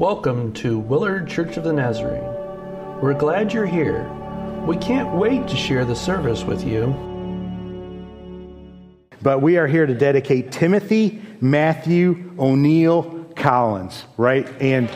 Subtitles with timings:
[0.00, 2.24] Welcome to Willard Church of the Nazarene.
[3.02, 4.08] We're glad you're here.
[4.66, 6.86] We can't wait to share the service with you.
[9.20, 14.48] But we are here to dedicate Timothy Matthew O'Neill Collins, right?
[14.58, 14.88] And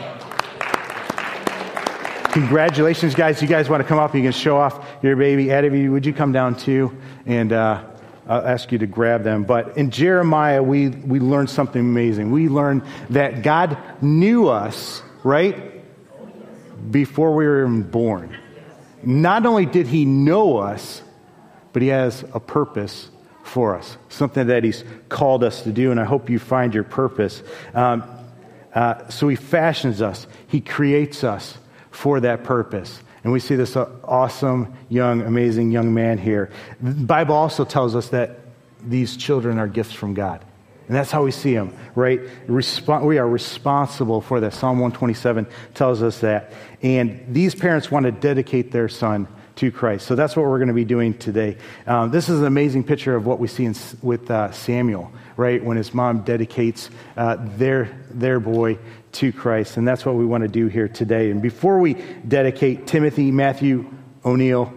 [2.33, 3.39] congratulations, guys.
[3.43, 4.15] You guys want to come up?
[4.15, 5.51] You can show off your baby.
[5.51, 6.91] Eddie, would you come down too?
[7.27, 7.83] And uh,
[8.27, 9.43] I'll ask you to grab them.
[9.43, 12.31] But in Jeremiah, we, we learned something amazing.
[12.31, 15.83] We learned that God knew us, right?
[16.91, 18.35] Before we were even born.
[19.03, 21.03] Not only did He know us,
[21.73, 23.09] but He has a purpose
[23.43, 25.91] for us, something that He's called us to do.
[25.91, 27.43] And I hope you find your purpose.
[27.73, 28.03] Um,
[28.73, 31.57] uh, so He fashions us, He creates us
[31.91, 32.99] for that purpose.
[33.25, 36.51] And we see this uh, awesome, young, amazing young man here.
[36.79, 38.37] The Bible also tells us that
[38.83, 40.45] these children are gifts from God.
[40.85, 42.21] And that's how we see them, right?
[42.47, 44.53] We are responsible for that.
[44.53, 46.53] Psalm 127 tells us that.
[46.83, 50.05] And these parents want to dedicate their son to Christ.
[50.05, 51.57] So that's what we're going to be doing today.
[51.87, 55.63] Um, this is an amazing picture of what we see in, with uh, Samuel, right?
[55.63, 58.77] When his mom dedicates uh, their, their boy
[59.15, 59.77] to Christ.
[59.77, 61.31] And that's what we want to do here today.
[61.31, 61.93] And before we
[62.27, 63.89] dedicate Timothy Matthew
[64.23, 64.73] O'Neill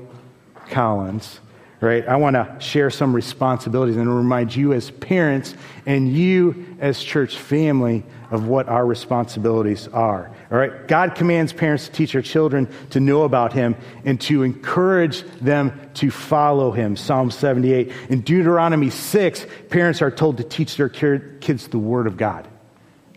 [0.71, 1.41] Collins,
[1.81, 5.55] right, I want to share some responsibilities and remind you as parents
[5.87, 10.31] and you as church family of what our responsibilities are.
[10.51, 10.87] All right?
[10.87, 15.91] God commands parents to teach their children to know about him and to encourage them
[15.95, 16.97] to follow him.
[16.97, 17.93] Psalm 78.
[18.09, 22.47] In Deuteronomy 6, parents are told to teach their kids the word of God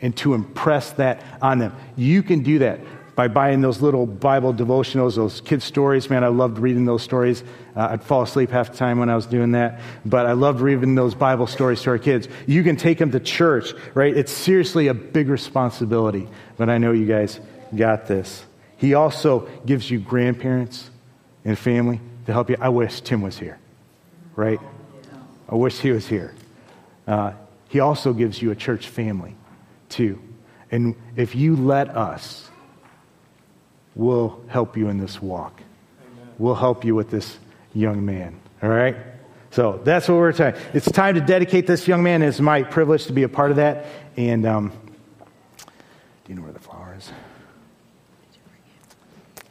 [0.01, 1.75] and to impress that on them.
[1.95, 2.79] You can do that
[3.15, 6.09] by buying those little Bible devotionals, those kid stories.
[6.09, 7.43] Man, I loved reading those stories.
[7.75, 10.61] Uh, I'd fall asleep half the time when I was doing that, but I loved
[10.61, 12.27] reading those Bible stories to our kids.
[12.47, 14.15] You can take them to church, right?
[14.15, 16.27] It's seriously a big responsibility,
[16.57, 17.39] but I know you guys
[17.75, 18.45] got this.
[18.77, 20.89] He also gives you grandparents
[21.45, 22.57] and family to help you.
[22.59, 23.59] I wish Tim was here,
[24.35, 24.59] right?
[25.47, 26.33] I wish he was here.
[27.05, 27.33] Uh,
[27.69, 29.35] he also gives you a church family
[29.91, 30.19] too.
[30.71, 32.49] And if you let us,
[33.93, 35.61] we'll help you in this walk.
[36.01, 36.29] Amen.
[36.37, 37.37] We'll help you with this
[37.73, 38.39] young man.
[38.63, 38.95] All right?
[39.51, 40.55] So that's what we're saying.
[40.73, 42.21] It's time to dedicate this young man.
[42.21, 43.85] It's my privilege to be a part of that.
[44.15, 44.71] And um,
[45.59, 45.65] do
[46.29, 47.11] you know where the flower is?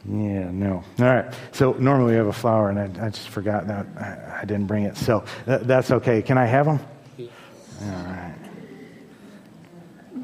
[0.05, 0.83] Yeah, no.
[0.99, 1.31] All right.
[1.51, 4.65] So normally we have a flower, and I, I just forgot that I, I, didn't
[4.65, 4.97] bring it.
[4.97, 6.23] So that, that's okay.
[6.23, 6.79] Can I have them?
[7.19, 8.30] All right.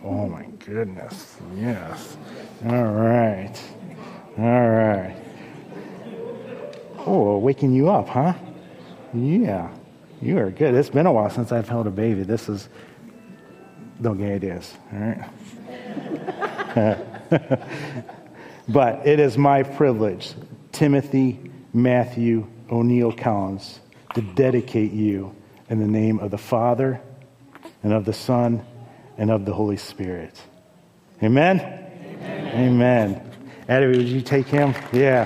[0.09, 1.35] Oh my goodness.
[1.57, 2.15] Yes.
[2.65, 3.53] All right.
[4.37, 5.17] All right.
[6.99, 8.33] Oh, waking you up, huh?
[9.13, 9.69] Yeah.
[10.21, 10.75] You are good.
[10.75, 12.23] It's been a while since I've held a baby.
[12.23, 12.69] This is
[14.01, 14.73] gay ideas.
[14.93, 15.29] All right.
[18.69, 20.35] but it is my privilege,
[20.71, 23.81] Timothy Matthew O'Neill Collins,
[24.15, 25.35] to dedicate you
[25.69, 27.01] in the name of the Father
[27.83, 28.65] and of the Son
[29.17, 30.39] and of the Holy Spirit.
[31.23, 31.59] Amen?
[31.59, 33.21] Amen.
[33.69, 33.91] Amen.
[33.91, 34.73] Would you take him?
[34.91, 35.25] Yeah.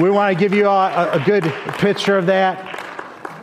[0.00, 1.44] We want to give you a, a good
[1.78, 2.68] picture of that.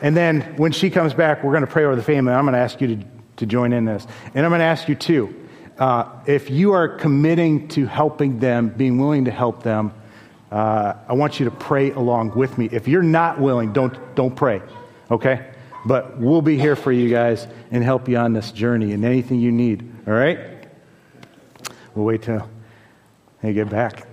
[0.01, 2.33] And then when she comes back, we're going to pray over the family.
[2.33, 3.03] I'm going to ask you to,
[3.37, 4.05] to join in this.
[4.33, 5.35] And I'm going to ask you too
[5.79, 9.93] uh, if you are committing to helping them, being willing to help them,
[10.51, 12.67] uh, I want you to pray along with me.
[12.71, 14.61] If you're not willing, don't, don't pray,
[15.09, 15.51] okay?
[15.89, 19.39] But we'll be here for you guys and help you on this journey and anything
[19.39, 20.39] you need, all right?
[21.95, 22.47] We'll wait till
[23.41, 24.05] they get back.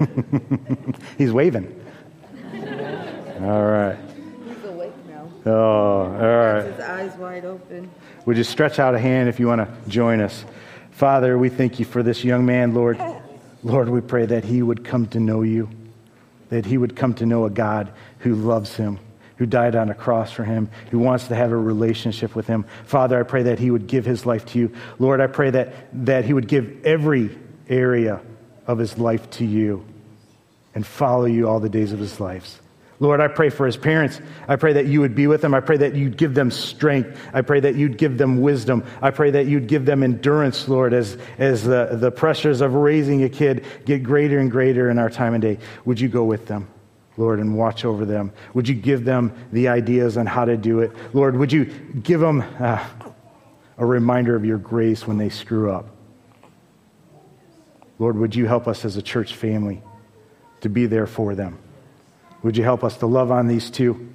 [1.16, 1.80] He's waving.
[3.42, 3.96] All right.
[4.48, 5.28] He's awake now.
[5.46, 6.64] Oh, all right.
[6.64, 7.88] His eyes wide open.
[8.26, 10.44] Would you stretch out a hand if you want to join us?
[10.90, 13.00] Father, we thank you for this young man, Lord.
[13.62, 15.68] Lord, we pray that he would come to know you
[16.50, 18.98] that he would come to know a God who loves him,
[19.36, 22.64] who died on a cross for him, who wants to have a relationship with him.
[22.84, 24.72] Father, I pray that he would give his life to you.
[24.98, 25.72] Lord, I pray that,
[26.04, 27.36] that he would give every
[27.68, 28.20] area
[28.66, 29.84] of his life to you
[30.74, 32.60] and follow you all the days of his life.
[33.00, 34.20] Lord, I pray for his parents.
[34.46, 35.54] I pray that you would be with them.
[35.54, 37.18] I pray that you'd give them strength.
[37.32, 38.84] I pray that you'd give them wisdom.
[39.00, 43.24] I pray that you'd give them endurance, Lord, as, as the, the pressures of raising
[43.24, 45.58] a kid get greater and greater in our time and day.
[45.86, 46.68] Would you go with them?
[47.16, 48.32] Lord, and watch over them.
[48.52, 50.92] Would you give them the ideas on how to do it?
[51.14, 52.86] Lord, would you give them uh,
[53.78, 55.86] a reminder of your grace when they screw up?
[57.98, 59.82] Lord, would you help us as a church family
[60.60, 61.58] to be there for them?
[62.42, 64.08] Would you help us to love on these two?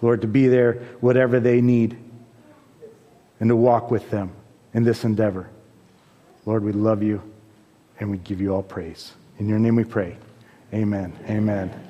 [0.00, 1.96] Lord, to be there, whatever they need,
[3.40, 4.32] and to walk with them
[4.74, 5.48] in this endeavor.
[6.46, 7.22] Lord, we love you
[8.00, 9.12] and we give you all praise.
[9.38, 10.16] In your name we pray.
[10.72, 11.12] Amen.
[11.28, 11.87] Amen.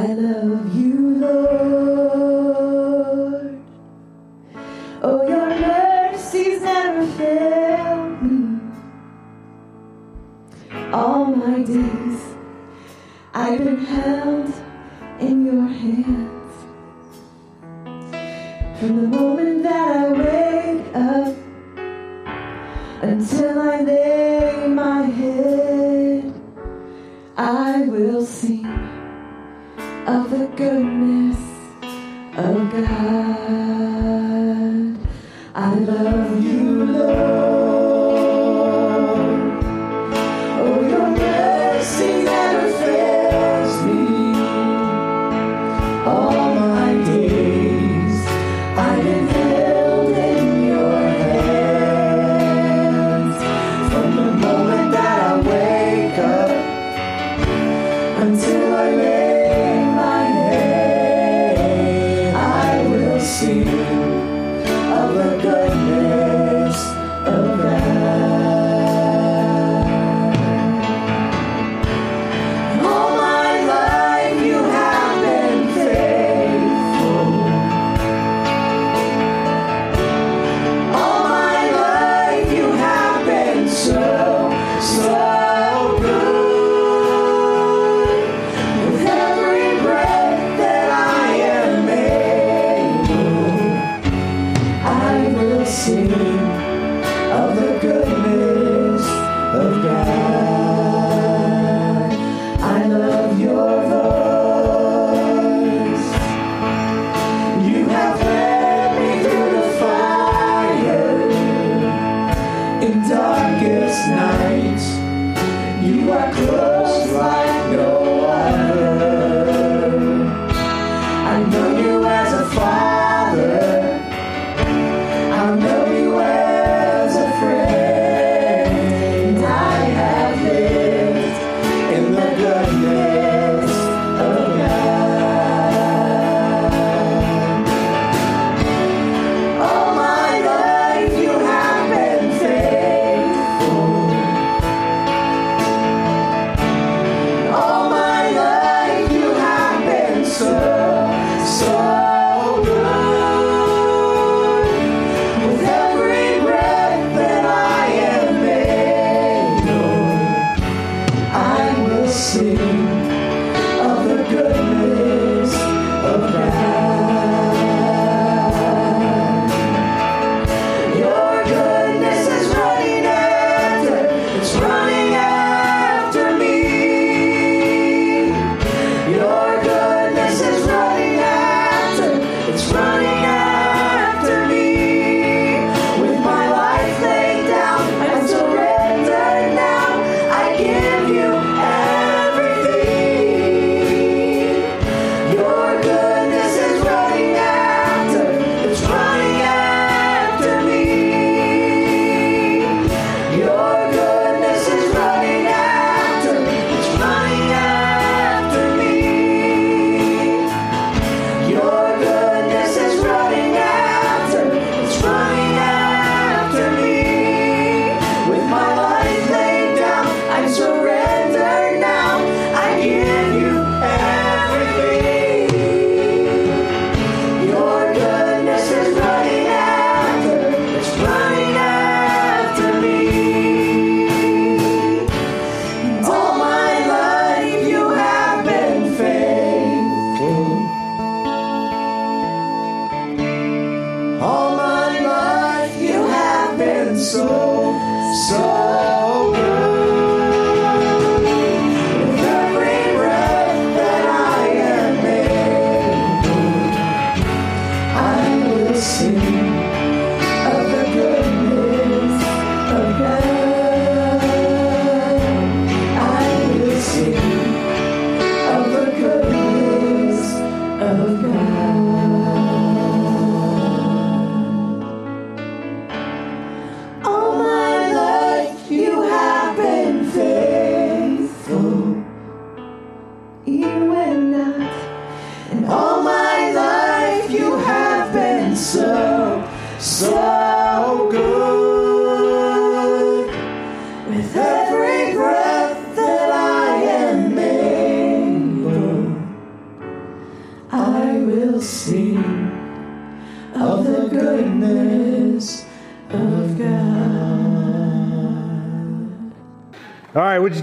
[0.00, 1.97] I love you, Lord.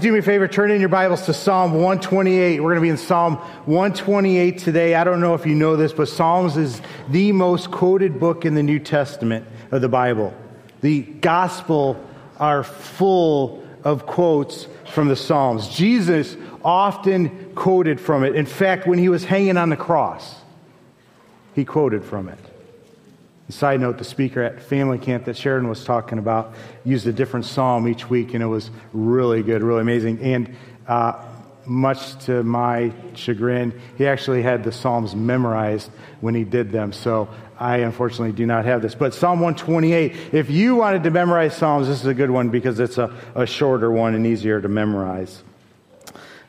[0.06, 0.46] Do me a favor?
[0.46, 2.60] Turn in your Bibles to Psalm 128.
[2.60, 4.94] We're going to be in Psalm 128 today.
[4.94, 8.54] I don't know if you know this, but Psalms is the most quoted book in
[8.54, 10.32] the New Testament of the Bible.
[10.80, 12.00] The gospel
[12.38, 15.70] are full of quotes from the Psalms.
[15.70, 18.36] Jesus often quoted from it.
[18.36, 20.36] In fact, when he was hanging on the cross,
[21.56, 22.38] he quoted from it.
[23.48, 26.54] Side note, the speaker at family camp that Sheridan was talking about
[26.84, 30.20] used a different psalm each week, and it was really good, really amazing.
[30.20, 30.56] And
[30.88, 31.24] uh,
[31.64, 36.92] much to my chagrin, he actually had the psalms memorized when he did them.
[36.92, 37.28] So
[37.58, 38.94] I unfortunately do not have this.
[38.94, 42.80] But Psalm 128, if you wanted to memorize psalms, this is a good one because
[42.80, 45.42] it's a, a shorter one and easier to memorize.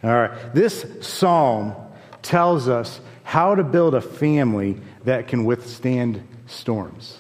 [0.04, 1.76] All right, this psalm
[2.22, 7.20] tells us how to build a family that can withstand storms.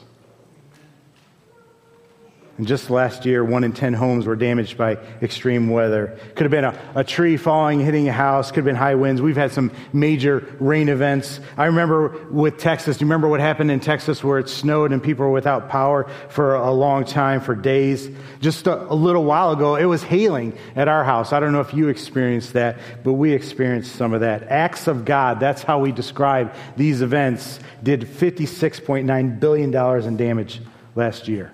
[2.58, 6.18] And just last year, one in 10 homes were damaged by extreme weather.
[6.34, 9.22] Could have been a, a tree falling, hitting a house, could have been high winds.
[9.22, 11.40] We've had some major rain events.
[11.56, 15.04] I remember with Texas, do you remember what happened in Texas where it snowed and
[15.04, 18.10] people were without power for a long time, for days?
[18.42, 21.34] Just a, a little while ago, it was hailing at our house.
[21.34, 24.44] I don't know if you experienced that, but we experienced some of that.
[24.44, 30.60] Acts of God, that's how we describe these events, did $56.9 billion in damage
[30.96, 31.52] last year.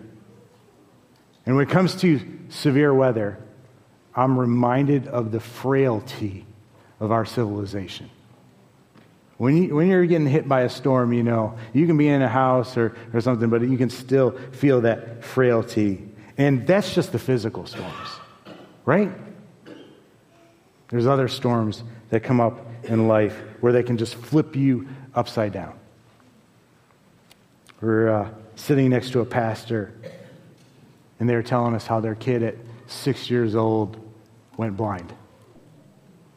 [1.45, 3.37] And when it comes to severe weather,
[4.15, 6.45] I'm reminded of the frailty
[6.99, 8.09] of our civilization.
[9.37, 12.29] When, you, you're getting hit by a storm, you know, you can be in a
[12.29, 16.07] house or, or something, but you can still feel that frailty.
[16.37, 18.09] And that's just the physical storms,
[18.85, 19.11] right?
[20.89, 25.51] There's other storms that come up in life where they can just flip you upside
[25.51, 25.73] down.
[27.81, 29.93] We're uh, sitting next to a pastor
[31.23, 32.55] and they were telling us how their kid at
[32.85, 33.95] six years old
[34.57, 35.13] went blind.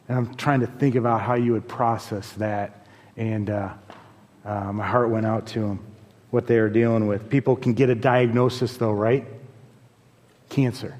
[0.07, 2.87] And I'm trying to think about how you would process that.
[3.17, 3.73] And uh,
[4.45, 5.85] uh, my heart went out to them,
[6.31, 7.29] what they were dealing with.
[7.29, 9.27] People can get a diagnosis, though, right?
[10.47, 10.95] Cancer.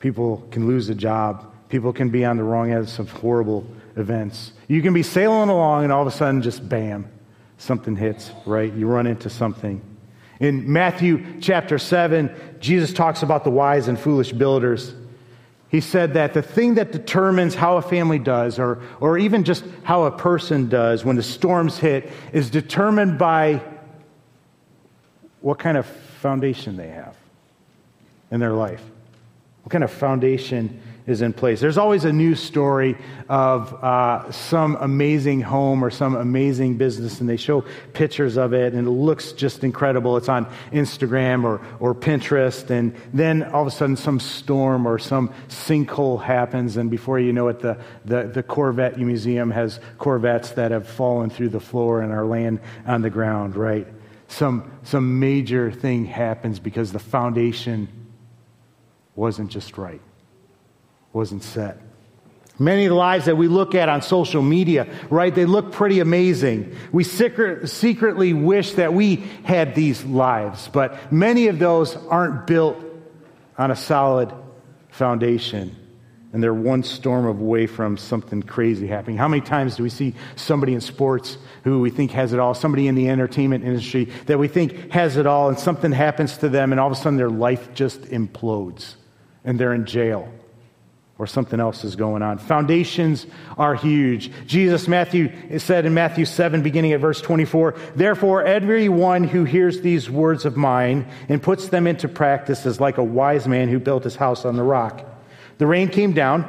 [0.00, 1.52] People can lose a job.
[1.68, 4.52] People can be on the wrong end of some horrible events.
[4.68, 7.12] You can be sailing along, and all of a sudden, just bam,
[7.58, 8.72] something hits, right?
[8.72, 9.82] You run into something.
[10.38, 14.94] In Matthew chapter 7, Jesus talks about the wise and foolish builders.
[15.68, 19.64] He said that the thing that determines how a family does, or, or even just
[19.82, 23.62] how a person does when the storms hit, is determined by
[25.40, 27.16] what kind of foundation they have
[28.30, 28.82] in their life.
[29.62, 31.60] What kind of foundation is in place.
[31.60, 32.96] There's always a new story
[33.28, 38.74] of uh, some amazing home or some amazing business, and they show pictures of it,
[38.74, 40.16] and it looks just incredible.
[40.16, 44.98] It's on Instagram or, or Pinterest, and then all of a sudden, some storm or
[44.98, 50.50] some sinkhole happens, and before you know it, the, the, the Corvette Museum has Corvettes
[50.52, 53.86] that have fallen through the floor and are laying on the ground, right?
[54.26, 57.86] Some, some major thing happens because the foundation
[59.14, 60.00] wasn't just right
[61.16, 61.78] wasn't set.
[62.58, 66.00] Many of the lives that we look at on social media, right, they look pretty
[66.00, 66.76] amazing.
[66.92, 72.76] We secret, secretly wish that we had these lives, but many of those aren't built
[73.58, 74.32] on a solid
[74.90, 75.74] foundation.
[76.32, 79.16] And they're one storm away from something crazy happening.
[79.16, 82.52] How many times do we see somebody in sports who we think has it all,
[82.52, 86.50] somebody in the entertainment industry that we think has it all, and something happens to
[86.50, 88.96] them, and all of a sudden their life just implodes,
[89.44, 90.30] and they're in jail?
[91.18, 92.36] Or something else is going on.
[92.36, 93.26] Foundations
[93.56, 94.30] are huge.
[94.46, 100.10] Jesus Matthew said in Matthew 7 beginning at verse 24, "Therefore everyone who hears these
[100.10, 104.04] words of mine and puts them into practice is like a wise man who built
[104.04, 105.02] his house on the rock.
[105.56, 106.44] The rain came down,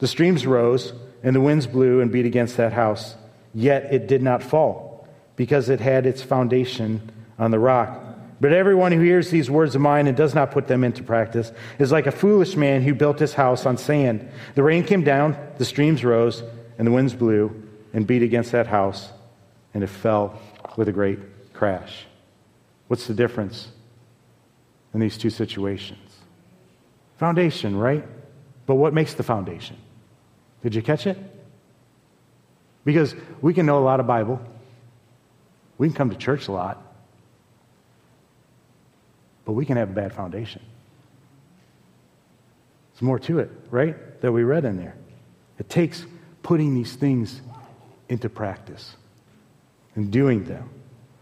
[0.00, 3.14] the streams rose, and the winds blew and beat against that house,
[3.54, 7.02] yet it did not fall, because it had its foundation
[7.38, 8.01] on the rock."
[8.42, 11.52] But everyone who hears these words of mine and does not put them into practice
[11.78, 14.28] is like a foolish man who built his house on sand.
[14.56, 16.42] The rain came down, the streams rose,
[16.76, 19.12] and the winds blew and beat against that house,
[19.72, 20.40] and it fell
[20.76, 21.20] with a great
[21.52, 22.04] crash.
[22.88, 23.68] What's the difference
[24.92, 26.00] in these two situations?
[27.18, 28.04] Foundation, right?
[28.66, 29.76] But what makes the foundation?
[30.64, 31.16] Did you catch it?
[32.84, 34.40] Because we can know a lot of Bible,
[35.78, 36.88] we can come to church a lot,
[39.44, 40.62] but we can have a bad foundation.
[42.92, 44.20] There's more to it, right?
[44.20, 44.94] That we read in there.
[45.58, 46.04] It takes
[46.42, 47.40] putting these things
[48.08, 48.94] into practice
[49.94, 50.70] and doing them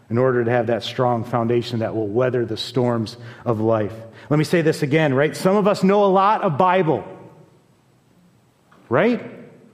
[0.09, 3.93] in order to have that strong foundation that will weather the storms of life.
[4.29, 5.35] Let me say this again, right?
[5.35, 7.05] Some of us know a lot of Bible,
[8.89, 9.23] right?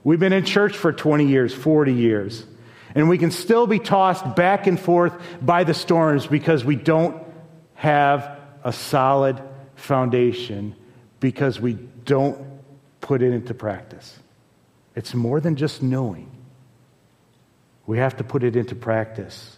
[0.04, 2.46] We've been in church for 20 years, 40 years,
[2.94, 7.20] and we can still be tossed back and forth by the storms because we don't
[7.74, 9.40] have a solid
[9.76, 10.74] foundation
[11.20, 12.38] because we don't
[13.00, 14.18] put it into practice.
[14.94, 16.30] It's more than just knowing.
[17.86, 19.56] We have to put it into practice.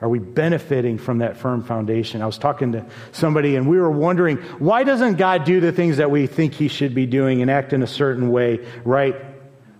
[0.00, 2.22] Are we benefiting from that firm foundation?
[2.22, 5.96] I was talking to somebody and we were wondering why doesn't God do the things
[5.96, 9.16] that we think he should be doing and act in a certain way, right?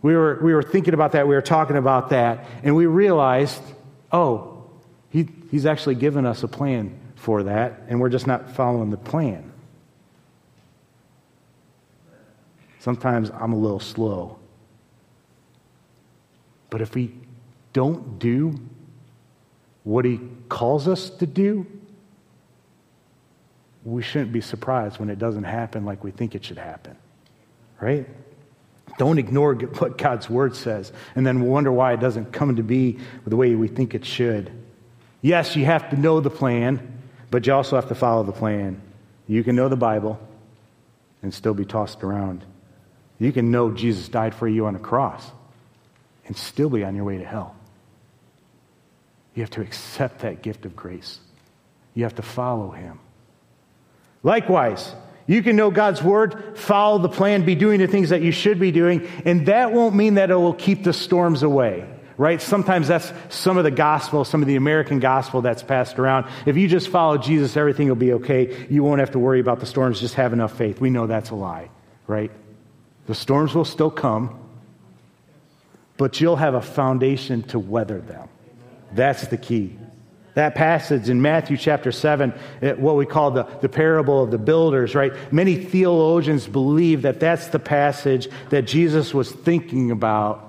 [0.02, 3.62] We were, we were thinking about that, we were talking about that, and we realized,
[4.11, 4.64] oh,
[5.11, 8.96] he, he's actually given us a plan for that, and we're just not following the
[8.96, 9.52] plan.
[12.78, 14.38] Sometimes I'm a little slow.
[16.70, 17.12] But if we
[17.74, 18.58] don't do
[19.84, 21.66] what he calls us to do,
[23.84, 26.96] we shouldn't be surprised when it doesn't happen like we think it should happen.
[27.78, 28.08] Right?
[28.96, 32.98] Don't ignore what God's word says and then wonder why it doesn't come to be
[33.26, 34.50] the way we think it should.
[35.20, 36.94] Yes, you have to know the plan,
[37.30, 38.80] but you also have to follow the plan.
[39.26, 40.18] You can know the Bible
[41.22, 42.44] and still be tossed around.
[43.18, 45.30] You can know Jesus died for you on a cross
[46.26, 47.56] and still be on your way to hell.
[49.34, 51.18] You have to accept that gift of grace.
[51.94, 53.00] You have to follow him.
[54.22, 54.94] Likewise,
[55.26, 58.58] you can know God's word, follow the plan, be doing the things that you should
[58.58, 61.86] be doing, and that won't mean that it will keep the storms away,
[62.18, 62.42] right?
[62.42, 66.26] Sometimes that's some of the gospel, some of the American gospel that's passed around.
[66.44, 68.66] If you just follow Jesus, everything will be okay.
[68.68, 70.81] You won't have to worry about the storms, just have enough faith.
[70.81, 71.70] We know that's a lie,
[72.09, 72.33] right?
[73.07, 74.38] The storms will still come,
[75.96, 78.28] but you'll have a foundation to weather them.
[78.92, 79.78] That's the key.
[80.35, 84.38] That passage in Matthew chapter 7, eh, what we call the, the parable of the
[84.38, 85.12] builders, right?
[85.33, 90.47] Many theologians believe that that's the passage that Jesus was thinking about,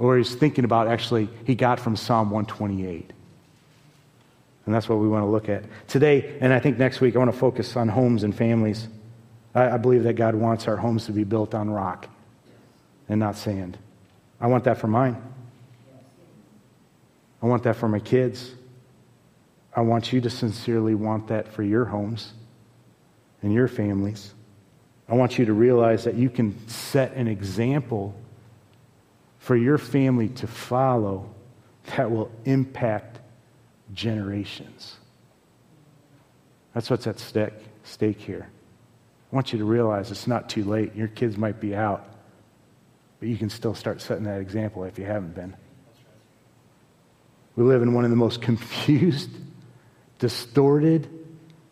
[0.00, 3.12] or he's thinking about actually, he got from Psalm 128.
[4.64, 5.64] And that's what we want to look at.
[5.88, 8.88] Today, and I think next week, I want to focus on homes and families.
[9.54, 12.08] I, I believe that God wants our homes to be built on rock
[13.10, 13.76] and not sand.
[14.40, 15.22] I want that for mine.
[17.42, 18.52] I want that for my kids.
[19.76, 22.32] I want you to sincerely want that for your homes
[23.42, 24.32] and your families.
[25.10, 28.14] I want you to realize that you can set an example
[29.40, 31.28] for your family to follow
[31.96, 33.18] that will impact
[33.92, 34.96] generations.
[36.74, 38.48] That's what's at stake, stake here.
[39.32, 40.94] I want you to realize it's not too late.
[40.94, 42.06] Your kids might be out,
[43.18, 45.56] but you can still start setting that example if you haven't been.
[47.56, 49.30] We live in one of the most confused,
[50.18, 51.08] distorted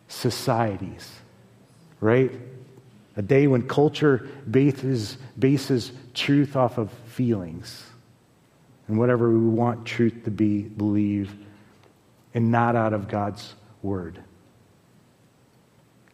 [0.07, 1.09] societies,
[2.01, 2.31] right?
[3.19, 7.85] A day when culture bases, bases truth off of feelings
[8.87, 11.35] and whatever we want truth to be, believe,
[12.33, 14.23] and not out of God's word.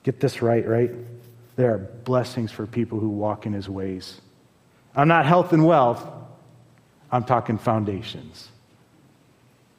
[0.01, 0.89] Get this right, right?
[1.57, 4.19] There are blessings for people who walk in his ways.
[4.95, 6.03] I'm not health and wealth,
[7.11, 8.49] I'm talking foundations.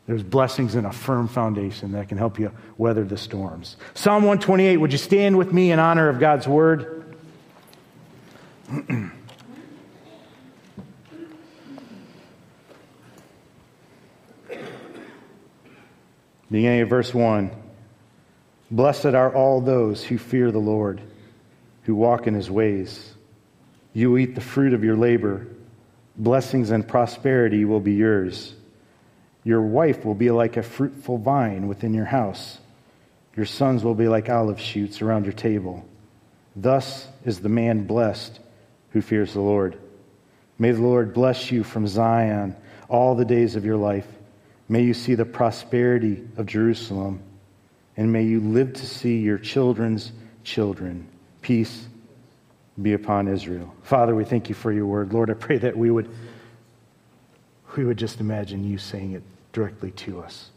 [0.07, 3.79] There's blessings in a firm foundation that can help you weather the storms.
[3.95, 6.96] Psalm 128, would you stand with me in honor of God's word?
[16.51, 17.51] Beginning of verse 1
[18.71, 21.01] Blessed are all those who fear the Lord,
[21.85, 23.15] who walk in his ways.
[23.93, 25.47] You eat the fruit of your labor,
[26.17, 28.53] blessings and prosperity will be yours.
[29.45, 32.59] Your wife will be like a fruitful vine within your house.
[33.37, 35.87] Your sons will be like olive shoots around your table.
[36.57, 38.41] Thus is the man blessed
[38.97, 39.79] who fears the Lord.
[40.59, 42.57] May the Lord bless you from Zion
[42.89, 44.07] all the days of your life.
[44.71, 47.21] May you see the prosperity of Jerusalem,
[47.99, 50.13] and may you live to see your children's
[50.45, 51.07] children.
[51.43, 51.87] Peace
[52.81, 53.75] be upon Israel.
[53.83, 55.13] Father, we thank you for your word.
[55.13, 56.09] Lord, I pray that we would,
[57.77, 60.49] we would just imagine you saying it directly to us.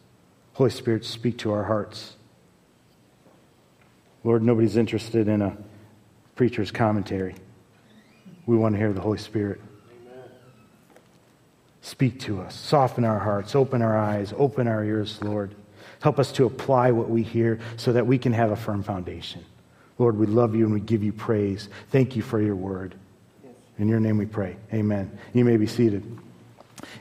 [0.54, 2.16] Holy Spirit, speak to our hearts.
[4.24, 5.58] Lord, nobody's interested in a
[6.38, 7.36] preacher's commentary.
[8.50, 9.62] We want to hear the Holy Spirit.
[9.92, 10.24] Amen.
[11.82, 12.56] Speak to us.
[12.56, 13.54] Soften our hearts.
[13.54, 14.34] Open our eyes.
[14.36, 15.54] Open our ears, Lord.
[16.02, 19.46] Help us to apply what we hear so that we can have a firm foundation.
[20.00, 21.70] Lord, we love you and we give you praise.
[21.92, 22.96] Thank you for your word.
[23.78, 24.56] In your name we pray.
[24.74, 25.16] Amen.
[25.32, 26.04] You may be seated.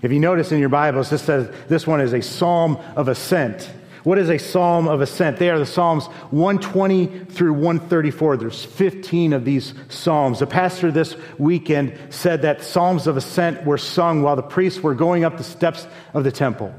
[0.03, 3.71] If you notice in your Bibles, this says this one is a psalm of ascent.
[4.05, 5.39] What is a psalm of ascent?
[5.39, 8.37] They are the Psalms 120 through 134.
[8.37, 10.39] There's 15 of these psalms.
[10.39, 14.95] The pastor this weekend said that psalms of ascent were sung while the priests were
[14.95, 16.75] going up the steps of the temple.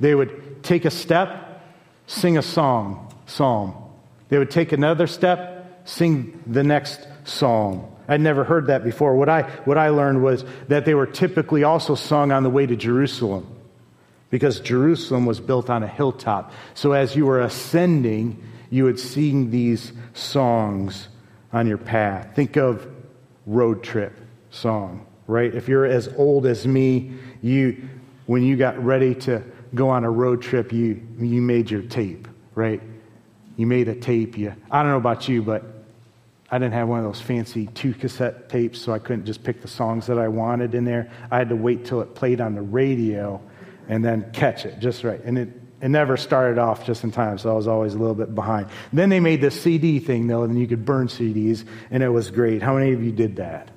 [0.00, 1.62] They would take a step,
[2.06, 3.74] sing a song, psalm.
[4.28, 7.86] They would take another step, sing the next psalm.
[8.06, 9.14] I'd never heard that before.
[9.16, 12.66] What I, what I learned was that they were typically also sung on the way
[12.66, 13.57] to Jerusalem
[14.30, 16.52] because Jerusalem was built on a hilltop.
[16.74, 21.08] So as you were ascending, you would sing these songs
[21.52, 22.34] on your path.
[22.34, 22.86] Think of
[23.46, 24.18] road trip
[24.50, 25.54] song, right?
[25.54, 27.88] If you're as old as me, you
[28.26, 29.42] when you got ready to
[29.74, 32.82] go on a road trip, you you made your tape, right?
[33.56, 34.36] You made a tape.
[34.36, 35.64] You I don't know about you, but
[36.50, 39.62] I didn't have one of those fancy two cassette tapes, so I couldn't just pick
[39.62, 41.10] the songs that I wanted in there.
[41.30, 43.40] I had to wait till it played on the radio
[43.88, 45.22] and then catch it just right.
[45.24, 45.48] And it,
[45.80, 48.68] it never started off just in time, so I was always a little bit behind.
[48.92, 52.30] Then they made this CD thing, though, and you could burn CDs, and it was
[52.30, 52.62] great.
[52.62, 53.70] How many of you did that?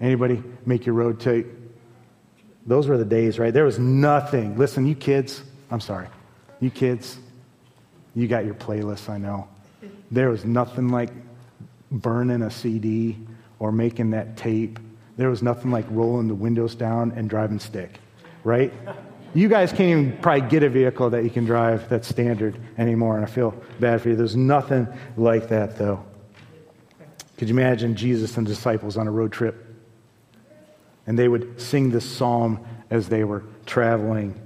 [0.00, 1.46] Anybody make your road tape?
[2.66, 3.52] Those were the days, right?
[3.52, 4.56] There was nothing.
[4.56, 6.08] Listen, you kids, I'm sorry.
[6.60, 7.18] You kids,
[8.14, 9.48] you got your playlists, I know.
[10.10, 11.10] There was nothing like
[11.90, 13.18] burning a CD
[13.58, 14.78] or making that tape.
[15.16, 17.98] There was nothing like rolling the windows down and driving stick,
[18.44, 18.72] right?
[19.34, 23.16] You guys can't even probably get a vehicle that you can drive that's standard anymore,
[23.16, 24.16] and I feel bad for you.
[24.16, 26.04] There's nothing like that, though.
[27.36, 29.66] Could you imagine Jesus and disciples on a road trip?
[31.08, 34.40] And they would sing this psalm as they were traveling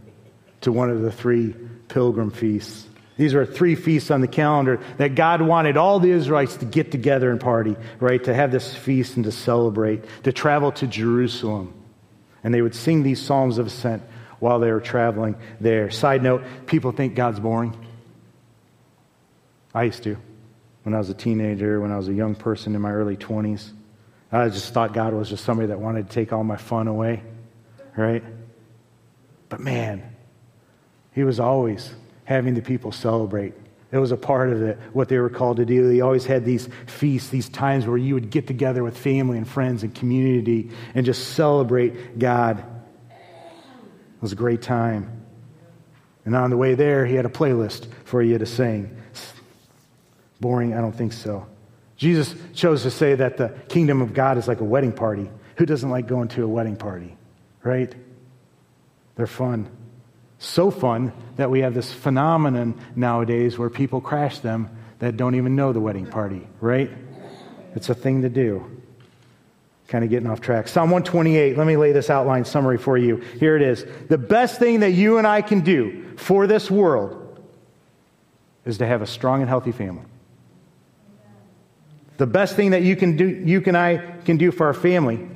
[0.62, 1.54] to one of the three
[1.88, 2.86] pilgrim feasts.
[3.18, 6.90] These are three feasts on the calendar that God wanted all the Israelites to get
[6.90, 8.22] together and party, right?
[8.24, 11.74] To have this feast and to celebrate, to travel to Jerusalem.
[12.42, 14.02] And they would sing these psalms of ascent
[14.40, 15.90] while they were traveling there.
[15.90, 17.76] Side note people think God's boring.
[19.74, 20.16] I used to
[20.82, 23.70] when I was a teenager, when I was a young person in my early 20s.
[24.30, 27.22] I just thought God was just somebody that wanted to take all my fun away,
[27.96, 28.22] right?
[29.48, 30.02] But man,
[31.12, 33.54] He was always having the people celebrate.
[33.90, 35.88] It was a part of it, what they were called to do.
[35.88, 39.48] He always had these feasts, these times where you would get together with family and
[39.48, 42.62] friends and community and just celebrate God.
[44.18, 45.22] It was a great time.
[46.24, 49.00] And on the way there, he had a playlist for you to sing.
[50.40, 50.74] Boring?
[50.74, 51.46] I don't think so.
[51.96, 55.30] Jesus chose to say that the kingdom of God is like a wedding party.
[55.56, 57.16] Who doesn't like going to a wedding party?
[57.62, 57.94] Right?
[59.14, 59.70] They're fun.
[60.38, 65.56] So fun that we have this phenomenon nowadays where people crash them that don't even
[65.56, 66.90] know the wedding party, right?
[67.74, 68.77] It's a thing to do.
[69.88, 70.68] Kind of getting off track.
[70.68, 73.16] Psalm 128, let me lay this outline summary for you.
[73.40, 73.86] Here it is.
[74.08, 77.42] The best thing that you and I can do for this world
[78.66, 80.04] is to have a strong and healthy family.
[82.18, 85.26] The best thing that you can do, you and I can do for our family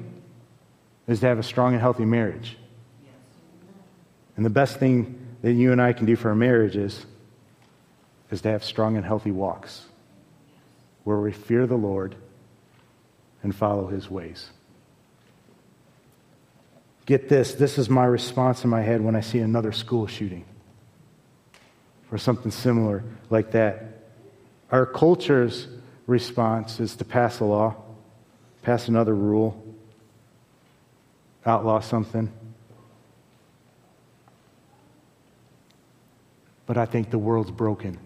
[1.09, 2.59] is to have a strong and healthy marriage.
[4.37, 7.07] And the best thing that you and I can do for our marriages
[8.31, 9.87] is to have strong and healthy walks
[11.05, 12.17] where we fear the Lord
[13.42, 14.50] and follow his ways.
[17.07, 20.44] Get this this is my response in my head when I see another school shooting
[22.11, 23.85] or something similar like that.
[24.70, 25.66] Our culture's
[26.07, 27.74] response is to pass a law,
[28.62, 29.62] pass another rule,
[31.44, 32.31] outlaw something.
[36.66, 37.98] But I think the world's broken.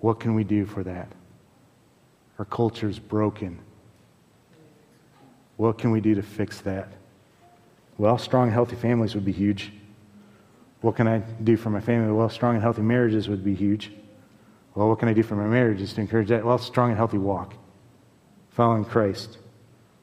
[0.00, 1.08] What can we do for that?
[2.38, 3.58] Our culture's broken.
[5.56, 6.88] What can we do to fix that?
[7.96, 9.72] Well, strong, healthy families would be huge.
[10.80, 12.12] What can I do for my family?
[12.12, 13.90] Well, strong and healthy marriages would be huge.
[14.76, 16.44] Well, what can I do for my marriage is to encourage that?
[16.44, 17.54] Well, strong and healthy walk.
[18.50, 19.38] Following Christ.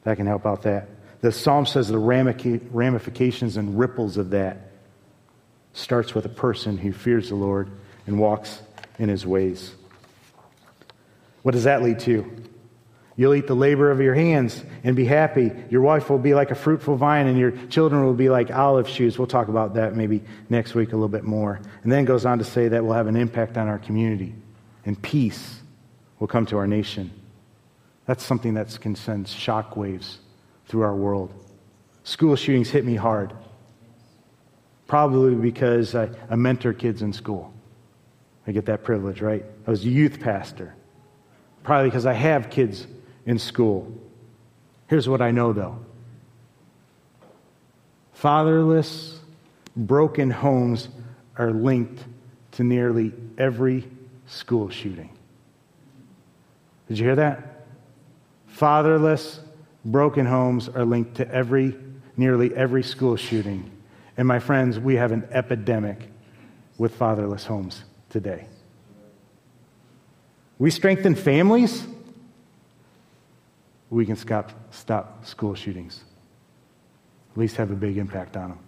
[0.03, 0.89] That can help out that.
[1.21, 4.71] The psalm says the ramifications and ripples of that
[5.71, 7.71] starts with a person who fears the Lord
[8.05, 8.61] and walks
[8.99, 9.73] in his ways.
[11.45, 12.25] What does that lead to?
[13.15, 15.51] You'll eat the labor of your hands and be happy.
[15.69, 18.89] Your wife will be like a fruitful vine, and your children will be like olive
[18.89, 19.19] shoots.
[19.19, 21.61] We'll talk about that maybe next week a little bit more.
[21.83, 24.33] And then goes on to say that we'll have an impact on our community,
[24.87, 25.59] and peace
[26.17, 27.11] will come to our nation.
[28.07, 30.15] That's something that can send shockwaves
[30.65, 31.31] through our world.
[32.05, 33.33] School shootings hit me hard,
[34.87, 37.53] probably because I, I mentor kids in school.
[38.47, 39.45] I get that privilege, right?
[39.67, 40.73] I was a youth pastor
[41.65, 42.87] probably because I have kids
[43.25, 43.91] in school.
[44.87, 45.79] Here's what I know though
[48.13, 49.19] fatherless,
[49.75, 50.87] broken homes
[51.37, 52.03] are linked
[52.51, 53.85] to nearly every
[54.25, 55.09] school shooting.
[56.87, 57.65] Did you hear that?
[58.47, 59.41] Fatherless,
[59.83, 61.75] broken homes are linked to every,
[62.15, 63.69] nearly every school shooting.
[64.17, 66.09] And my friends, we have an epidemic
[66.77, 68.47] with fatherless homes today.
[70.57, 71.85] We strengthen families,
[73.89, 76.03] we can stop, stop school shootings.
[77.33, 78.59] At least have a big impact on them.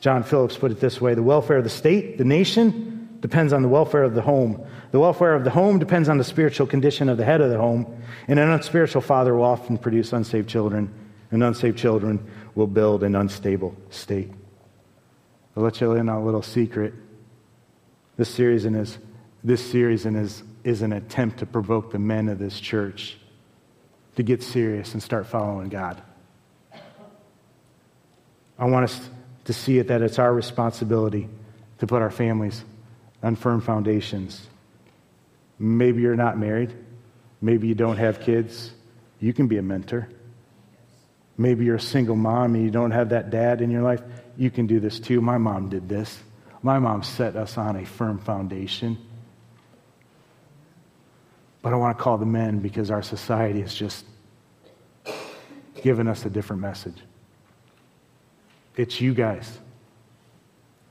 [0.00, 3.62] John Phillips put it this way the welfare of the state, the nation, depends on
[3.62, 4.62] the welfare of the home.
[4.90, 7.56] The welfare of the home depends on the spiritual condition of the head of the
[7.56, 8.02] home.
[8.28, 10.92] And an unspiritual father will often produce unsaved children,
[11.30, 14.30] and unsaved children will build an unstable state.
[15.56, 16.92] I'll let you in on a little secret.
[18.18, 18.98] This series is,
[19.42, 23.16] this series is, is an attempt to provoke the men of this church
[24.16, 26.02] to get serious and start following God.
[28.58, 29.10] I want us
[29.44, 31.28] to see it that it's our responsibility
[31.78, 32.64] to put our families
[33.22, 34.46] on firm foundations.
[35.58, 36.72] Maybe you're not married.
[37.40, 38.72] Maybe you don't have kids.
[39.20, 40.08] You can be a mentor.
[41.36, 44.00] Maybe you're a single mom and you don't have that dad in your life.
[44.36, 45.20] You can do this too.
[45.20, 46.22] My mom did this.
[46.62, 48.96] My mom set us on a firm foundation.
[51.64, 54.04] But I want to call the men because our society has just
[55.82, 56.98] given us a different message.
[58.76, 59.60] It's you guys.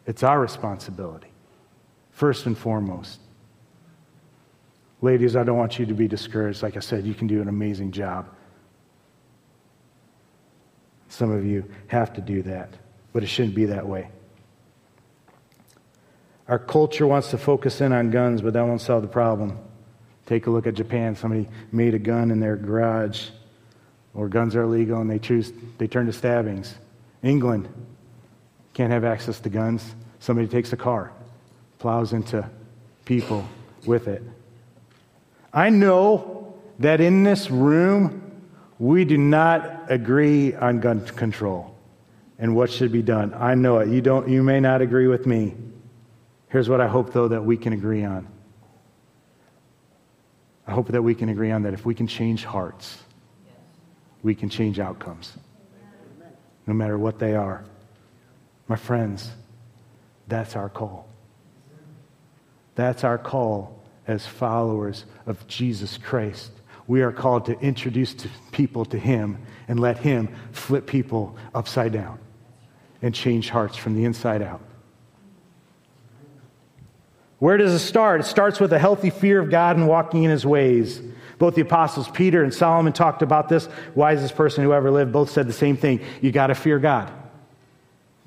[0.07, 1.28] It's our responsibility,
[2.09, 3.19] first and foremost.
[5.01, 6.63] Ladies, I don't want you to be discouraged.
[6.63, 8.28] Like I said, you can do an amazing job.
[11.07, 12.74] Some of you have to do that,
[13.13, 14.09] but it shouldn't be that way.
[16.47, 19.59] Our culture wants to focus in on guns, but that won't solve the problem.
[20.26, 21.15] Take a look at Japan.
[21.15, 23.30] Somebody made a gun in their garage,
[24.13, 26.76] or guns are illegal, and they choose they turn to stabbings.
[27.21, 27.67] England
[28.74, 29.95] can't have access to guns.
[30.19, 31.11] Somebody takes a car,
[31.80, 32.49] plows into
[33.05, 33.47] people
[33.86, 34.24] with it.
[35.53, 38.21] I know that in this room,
[38.80, 41.76] we do not agree on gun control
[42.39, 43.34] and what should be done.
[43.36, 43.89] I know it.
[43.89, 45.55] You, don't, you may not agree with me.
[46.49, 48.28] Here's what I hope, though, that we can agree on.
[50.68, 53.03] I hope that we can agree on that if we can change hearts,
[54.22, 55.38] we can change outcomes
[56.66, 57.64] no matter what they are.
[58.68, 59.32] My friends,
[60.28, 61.07] that's our call.
[62.76, 66.51] That's our call as followers of Jesus Christ.
[66.88, 68.16] We are called to introduce
[68.51, 69.38] people to Him
[69.68, 72.20] and let Him flip people upside down
[73.01, 74.61] and change hearts from the inside out.
[77.44, 78.22] Where does it start?
[78.22, 81.02] It starts with a healthy fear of God and walking in His ways.
[81.39, 83.68] Both the apostles Peter and Solomon talked about this.
[83.96, 86.00] Wisest person who ever lived both said the same thing.
[86.22, 87.12] You got to fear God.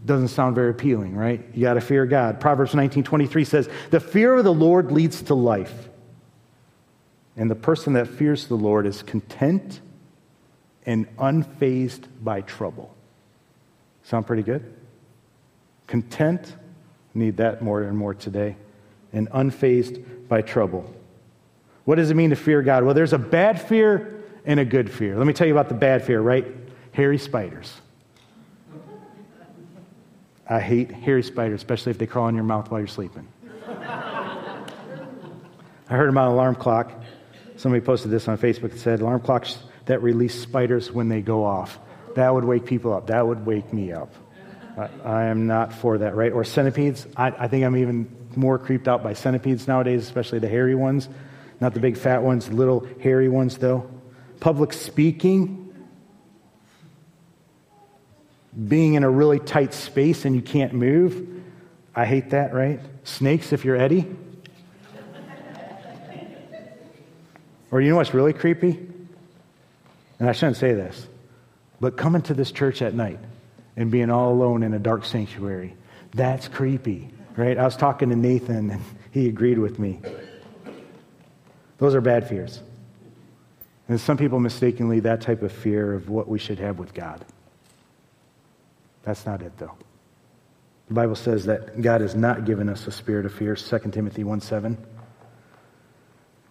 [0.05, 1.43] Doesn't sound very appealing, right?
[1.55, 2.41] You got to fear God.
[2.41, 5.89] Proverbs 19:23 says, "The fear of the Lord leads to life."
[7.39, 9.81] And the person that fears the Lord is content
[10.85, 12.95] and unfazed by trouble.
[14.03, 14.75] Sound pretty good?
[15.87, 16.55] Content,
[17.15, 18.57] need that more and more today,
[19.17, 20.95] and unfazed by trouble.
[21.85, 22.85] What does it mean to fear God?
[22.85, 25.17] Well, there's a bad fear and a good fear.
[25.17, 26.47] Let me tell you about the bad fear, right?
[26.93, 27.73] Hairy spiders.
[30.49, 33.27] I hate hairy spiders, especially if they crawl in your mouth while you're sleeping.
[35.89, 36.93] I heard about an alarm clock.
[37.57, 41.45] Somebody posted this on Facebook and said alarm clocks that release spiders when they go
[41.45, 41.79] off.
[42.17, 43.07] That would wake people up.
[43.07, 44.13] That would wake me up.
[44.77, 46.33] I, I am not for that, right?
[46.33, 47.07] Or centipedes.
[47.17, 51.09] I, I think I'm even more creeped out by centipedes nowadays, especially the hairy ones.
[51.61, 53.91] Not the big fat ones, little hairy ones, though.
[54.41, 55.63] Public speaking.
[58.69, 61.43] Being in a really tight space and you can't move.
[61.95, 62.81] I hate that, right?
[63.05, 64.07] Snakes, if you're Eddie.
[67.71, 68.79] or you know what's really creepy?
[70.19, 71.07] And I shouldn't say this,
[71.81, 73.19] but coming to this church at night
[73.77, 75.77] and being all alone in a dark sanctuary,
[76.15, 77.59] that's creepy, right?
[77.59, 80.01] I was talking to Nathan and he agreed with me.
[81.79, 82.63] Those are bad fears.
[83.89, 87.25] And some people mistakenly that type of fear of what we should have with God.
[89.03, 89.73] That's not it, though.
[90.89, 94.25] The Bible says that God has not given us a spirit of fear, 2 Timothy
[94.25, 94.77] 1 7.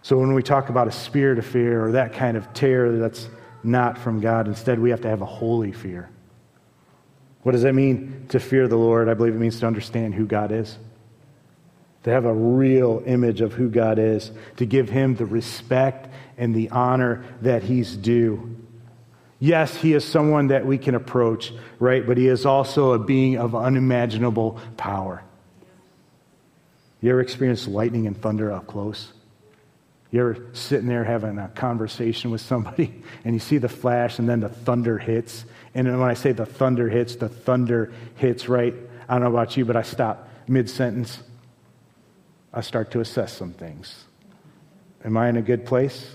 [0.02, 3.28] So when we talk about a spirit of fear or that kind of terror that's
[3.62, 6.08] not from God, instead we have to have a holy fear.
[7.46, 9.08] What does that mean to fear the Lord?
[9.08, 10.76] I believe it means to understand who God is
[12.02, 16.54] to have a real image of who God is, to give him the respect and
[16.54, 18.56] the honor that he's due.
[19.40, 22.06] Yes, he is someone that we can approach, right?
[22.06, 25.24] But he is also a being of unimaginable power.
[27.00, 29.12] You ever experienced lightning and thunder up close?
[30.12, 34.28] You ever sitting there having a conversation with somebody and you see the flash and
[34.28, 35.44] then the thunder hits?
[35.76, 38.74] And when I say the thunder hits, the thunder hits, right?
[39.06, 41.22] I don't know about you, but I stop mid sentence.
[42.50, 44.06] I start to assess some things.
[45.04, 46.14] Am I in a good place?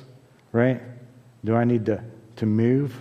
[0.51, 0.81] Right?
[1.45, 2.03] Do I need to,
[2.37, 2.99] to move?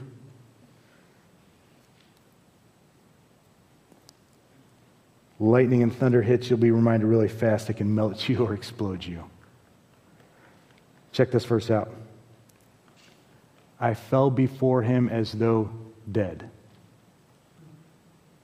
[5.38, 9.02] Lightning and thunder hits, you'll be reminded really fast it can melt you or explode
[9.02, 9.24] you.
[11.12, 11.90] Check this verse out.
[13.80, 15.70] I fell before him as though
[16.12, 16.49] dead.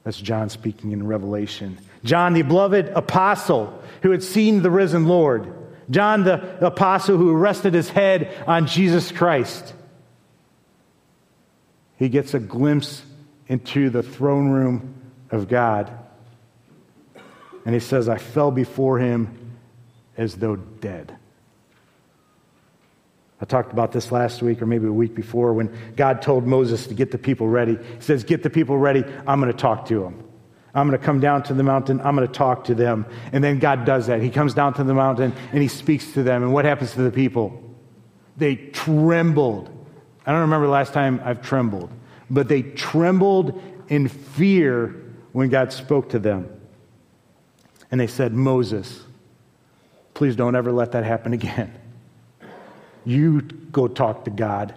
[0.06, 1.78] That's John speaking in Revelation.
[2.04, 5.52] John, the beloved apostle who had seen the risen Lord.
[5.90, 9.74] John, the apostle who rested his head on Jesus Christ.
[11.96, 13.02] He gets a glimpse
[13.48, 14.94] into the throne room
[15.32, 15.90] of God.
[17.64, 19.56] And he says, I fell before him
[20.16, 21.16] as though dead.
[23.40, 26.86] I talked about this last week or maybe a week before when God told Moses
[26.86, 27.76] to get the people ready.
[27.76, 29.04] He says, Get the people ready.
[29.26, 30.22] I'm going to talk to them.
[30.74, 32.00] I'm going to come down to the mountain.
[32.02, 33.06] I'm going to talk to them.
[33.32, 34.20] And then God does that.
[34.20, 36.42] He comes down to the mountain and he speaks to them.
[36.42, 37.62] And what happens to the people?
[38.36, 39.70] They trembled.
[40.26, 41.90] I don't remember the last time I've trembled,
[42.28, 46.48] but they trembled in fear when God spoke to them.
[47.90, 49.04] And they said, Moses,
[50.12, 51.72] please don't ever let that happen again.
[53.06, 54.74] You go talk to God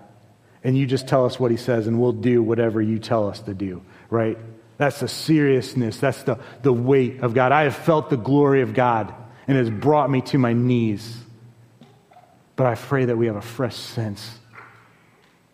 [0.64, 3.42] and you just tell us what he says and we'll do whatever you tell us
[3.42, 4.38] to do, right?
[4.78, 5.98] That's the seriousness.
[5.98, 7.52] That's the, the weight of God.
[7.52, 9.14] I have felt the glory of God
[9.48, 11.18] and it has brought me to my knees.
[12.56, 14.38] But I pray that we have a fresh sense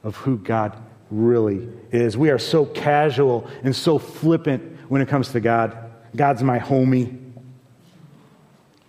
[0.04, 0.78] of who God
[1.10, 2.18] really is.
[2.18, 5.78] We are so casual and so flippant when it comes to God.
[6.14, 7.22] God's my homie.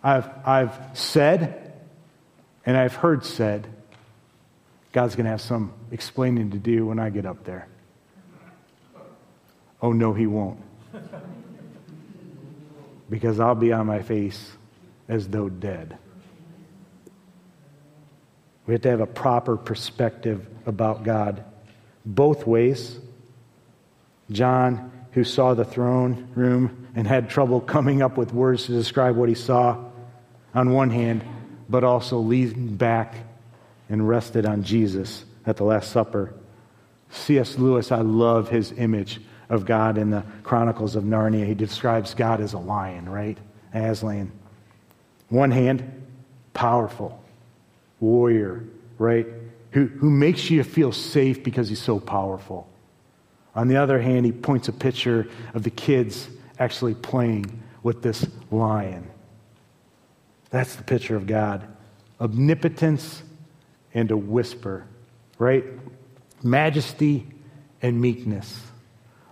[0.02, 1.72] I've, I've said
[2.64, 3.68] and I've heard said
[4.96, 7.68] God's going to have some explaining to do when I get up there.
[9.82, 10.58] Oh, no, He won't.
[13.10, 14.52] Because I'll be on my face
[15.06, 15.98] as though dead.
[18.64, 21.44] We have to have a proper perspective about God,
[22.06, 22.98] both ways.
[24.30, 29.14] John, who saw the throne room and had trouble coming up with words to describe
[29.14, 29.76] what he saw,
[30.54, 31.22] on one hand,
[31.68, 33.25] but also leaned back
[33.88, 36.34] and rested on Jesus at the Last Supper.
[37.10, 37.56] C.S.
[37.56, 41.46] Lewis, I love his image of God in the Chronicles of Narnia.
[41.46, 43.38] He describes God as a lion, right?
[43.72, 44.32] Aslan.
[45.28, 46.06] One hand,
[46.52, 47.22] powerful,
[48.00, 48.64] warrior,
[48.98, 49.26] right?
[49.72, 52.68] Who, who makes you feel safe because he's so powerful.
[53.54, 56.28] On the other hand, he points a picture of the kids
[56.58, 59.08] actually playing with this lion.
[60.50, 61.66] That's the picture of God
[62.20, 63.22] omnipotence
[63.96, 64.86] and a whisper,
[65.38, 65.64] right?
[66.42, 67.26] Majesty
[67.80, 68.60] and meekness.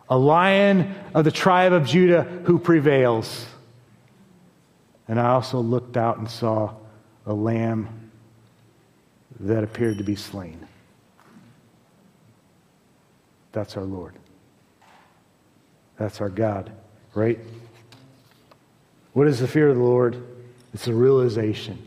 [0.09, 3.47] A lion of the tribe of Judah who prevails.
[5.07, 6.77] And I also looked out and saw
[7.27, 8.11] a lamb
[9.41, 10.67] that appeared to be slain.
[13.53, 14.15] That's our Lord.
[15.99, 16.73] That's our God,
[17.15, 17.39] right?
[19.13, 20.27] What is the fear of the Lord?
[20.73, 21.87] It's a realization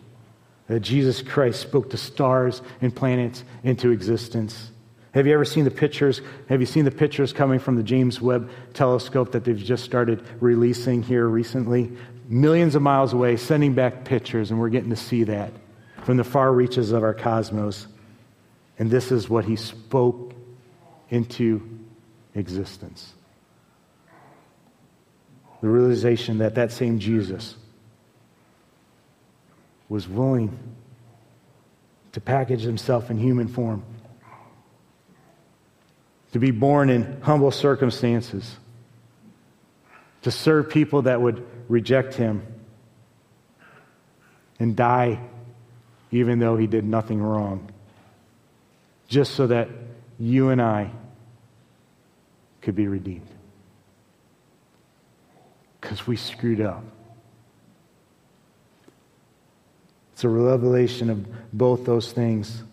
[0.68, 4.72] that Jesus Christ spoke the stars and planets into existence.
[5.13, 6.22] Have you ever seen the pictures?
[6.49, 10.24] Have you seen the pictures coming from the James Webb telescope that they've just started
[10.39, 11.91] releasing here recently?
[12.28, 15.51] Millions of miles away, sending back pictures, and we're getting to see that
[16.03, 17.88] from the far reaches of our cosmos.
[18.78, 20.34] And this is what he spoke
[21.09, 21.80] into
[22.36, 23.13] existence.
[25.61, 27.55] The realization that that same Jesus
[29.89, 30.57] was willing
[32.11, 33.83] to package himself in human form,
[36.33, 38.57] to be born in humble circumstances,
[40.23, 42.45] to serve people that would reject him,
[44.59, 45.19] and die
[46.11, 47.69] even though he did nothing wrong,
[49.07, 49.69] just so that
[50.19, 50.91] you and I
[52.61, 53.27] could be redeemed.
[55.79, 56.83] Because we screwed up.
[60.18, 62.63] It's a revelation of both those things.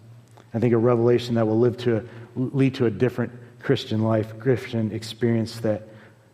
[0.55, 2.03] I think a revelation that will live to a,
[2.37, 5.83] lead to a different Christian life, Christian experience that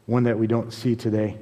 [0.07, 1.37] one that we don't see today.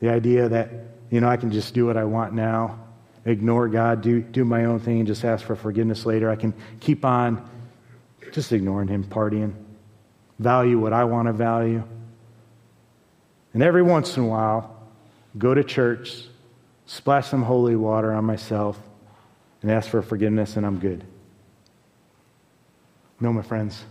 [0.00, 0.70] The idea that
[1.10, 2.78] you know, I can just do what I want now,
[3.26, 6.30] ignore God, do, do my own thing, and just ask for forgiveness later.
[6.30, 7.46] I can keep on
[8.32, 9.52] just ignoring Him, partying,
[10.38, 11.84] value what I want to value.
[13.52, 14.74] And every once in a while,
[15.36, 16.22] go to church,
[16.86, 18.80] splash some holy water on myself,
[19.62, 21.04] and ask for forgiveness, and I'm good.
[23.20, 23.84] No, my friends,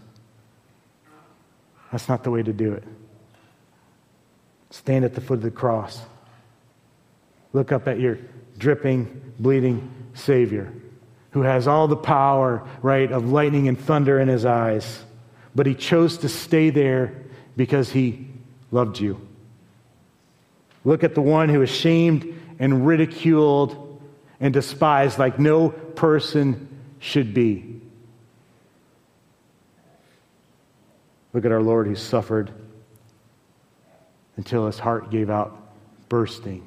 [1.91, 2.83] that's not the way to do it.
[4.69, 6.01] Stand at the foot of the cross.
[7.53, 8.17] Look up at your
[8.57, 10.71] dripping, bleeding Savior
[11.35, 15.03] who has all the power, right, of lightning and thunder in his eyes.
[15.53, 17.11] But he chose to stay there
[17.57, 18.27] because he
[18.71, 19.19] loved you.
[20.85, 24.01] Look at the one who is shamed and ridiculed
[24.39, 26.67] and despised like no person
[26.99, 27.81] should be.
[31.33, 32.51] Look at our Lord who suffered
[34.37, 35.57] until his heart gave out
[36.09, 36.65] bursting.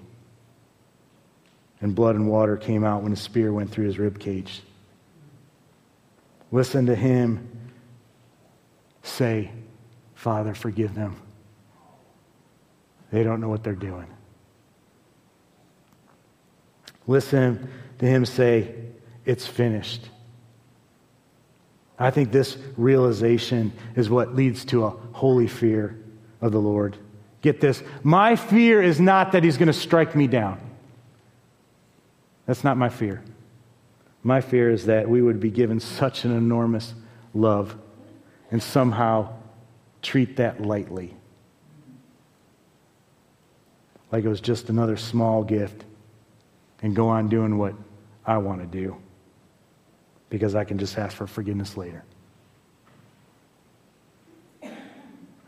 [1.80, 4.62] And blood and water came out when a spear went through his rib cage.
[6.51, 7.49] Listen to him
[9.03, 9.51] say,
[10.14, 11.16] Father, forgive them.
[13.11, 14.07] They don't know what they're doing.
[17.09, 18.73] Listen to him say,
[19.25, 20.09] It's finished.
[21.99, 25.99] I think this realization is what leads to a holy fear
[26.41, 26.97] of the Lord.
[27.43, 27.83] Get this.
[28.05, 30.61] My fear is not that he's going to strike me down.
[32.47, 33.23] That's not my fear.
[34.23, 36.95] My fear is that we would be given such an enormous
[37.35, 37.77] love
[38.51, 39.35] and somehow
[40.03, 41.15] treat that lightly.
[44.13, 45.85] Like it was just another small gift
[46.83, 47.74] and go on doing what
[48.24, 48.97] I want to do
[50.31, 52.05] because I can just ask for forgiveness later.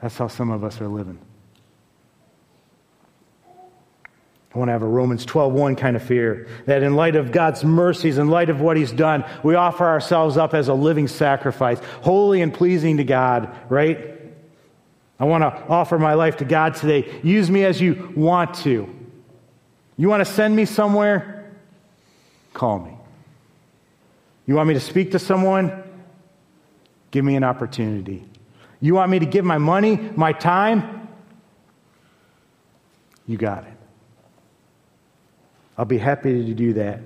[0.01, 1.18] That's how some of us are living.
[4.53, 7.64] I want to have a Romans 12:1 kind of fear that in light of God's
[7.64, 11.78] mercies, in light of what he's done, we offer ourselves up as a living sacrifice,
[12.03, 14.18] holy and pleasing to God, right?
[15.20, 17.20] I want to offer my life to God today.
[17.22, 18.89] Use me as you want to.
[20.01, 21.53] You want to send me somewhere?
[22.55, 22.96] Call me.
[24.46, 25.82] You want me to speak to someone?
[27.11, 28.24] Give me an opportunity.
[28.80, 31.07] You want me to give my money, my time?
[33.26, 33.74] You got it.
[35.76, 37.03] I'll be happy to do that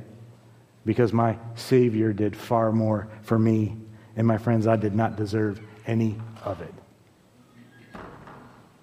[0.86, 3.76] because my Savior did far more for me.
[4.14, 6.74] And my friends, I did not deserve any of it.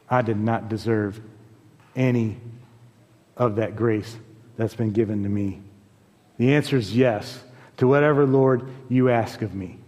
[0.10, 1.22] I did not deserve
[1.96, 2.42] any
[3.38, 4.16] of that grace
[4.58, 5.62] that's been given to me.
[6.38, 7.44] The answer is yes
[7.78, 9.80] to whatever, Lord, you ask of me.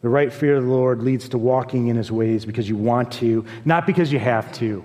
[0.00, 3.12] The right fear of the Lord leads to walking in his ways because you want
[3.14, 4.84] to, not because you have to.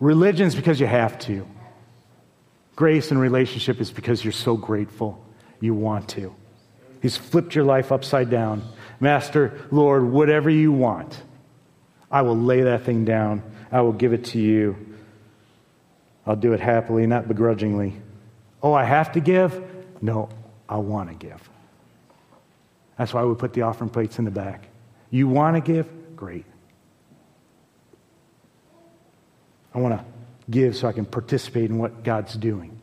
[0.00, 1.46] Religion's because you have to.
[2.74, 5.22] Grace and relationship is because you're so grateful
[5.60, 6.34] you want to.
[7.02, 8.62] He's flipped your life upside down.
[8.98, 11.20] Master, Lord, whatever you want,
[12.10, 13.42] I will lay that thing down.
[13.70, 14.89] I will give it to you.
[16.26, 17.94] I'll do it happily, not begrudgingly.
[18.62, 19.62] Oh, I have to give?
[20.02, 20.28] No,
[20.68, 21.48] I want to give.
[22.98, 24.68] That's why we put the offering plates in the back.
[25.10, 25.88] You want to give?
[26.16, 26.44] Great.
[29.74, 30.04] I want to
[30.50, 32.78] give so I can participate in what God's doing.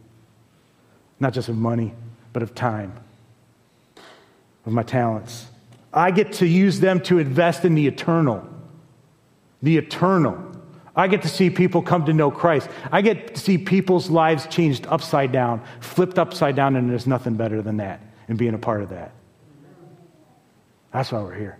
[1.19, 1.93] Not just of money,
[2.33, 2.93] but of time,
[4.65, 5.47] of my talents.
[5.93, 8.47] I get to use them to invest in the eternal.
[9.61, 10.46] The eternal.
[10.97, 12.67] I get to see people come to know Christ.
[12.91, 17.35] I get to see people's lives changed upside down, flipped upside down, and there's nothing
[17.35, 19.11] better than that and being a part of that.
[20.91, 21.59] That's why we're here.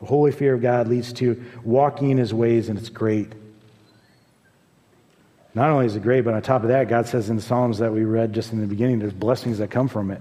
[0.00, 3.32] The holy fear of God leads to walking in his ways, and it's great.
[5.54, 7.78] Not only is it great, but on top of that, God says in the Psalms
[7.78, 10.20] that we read just in the beginning, there's blessings that come from it.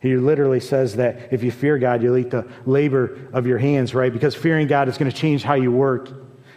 [0.00, 3.94] He literally says that if you fear God, you'll eat the labor of your hands,
[3.94, 4.12] right?
[4.12, 6.10] Because fearing God is going to change how you work.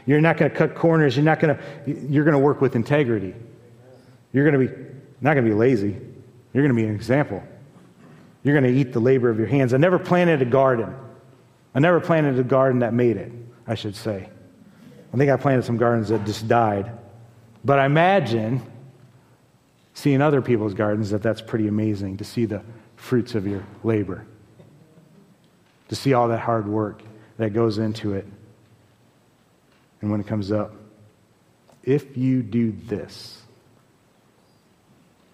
[0.05, 1.15] You're not going to cut corners.
[1.15, 3.33] You're not going to, you're going to work with integrity.
[4.33, 4.89] You're going to be,
[5.21, 5.97] not going to be lazy.
[6.53, 7.43] You're going to be an example.
[8.43, 9.73] You're going to eat the labor of your hands.
[9.73, 10.93] I never planted a garden.
[11.73, 13.31] I never planted a garden that made it,
[13.67, 14.29] I should say.
[15.13, 16.91] I think I planted some gardens that just died.
[17.63, 18.61] But I imagine
[19.93, 22.61] seeing other people's gardens that that's pretty amazing to see the
[22.99, 24.25] fruits of your labor,
[25.87, 27.01] to see all that hard work
[27.37, 28.27] that goes into it.
[30.01, 30.73] And when it comes up,
[31.83, 33.41] if you do this,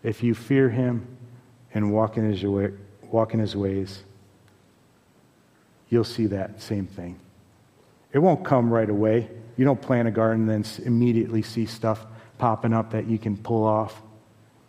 [0.04, 1.06] if you fear him
[1.74, 2.72] and walk in his, way,
[3.04, 4.04] walk in his ways,
[5.90, 7.20] you'll see that same thing.
[8.14, 9.30] It won't come right away.
[9.58, 12.06] You don't plant a garden and then immediately see stuff
[12.38, 14.02] popping up that you can pull off.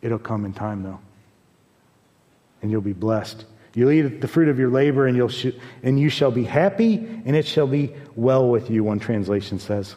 [0.01, 1.01] It'll come in time, though.
[2.63, 3.45] And you'll be blessed.
[3.75, 6.95] You'll eat the fruit of your labor, and, you'll sh- and you shall be happy,
[6.97, 9.95] and it shall be well with you, one translation says.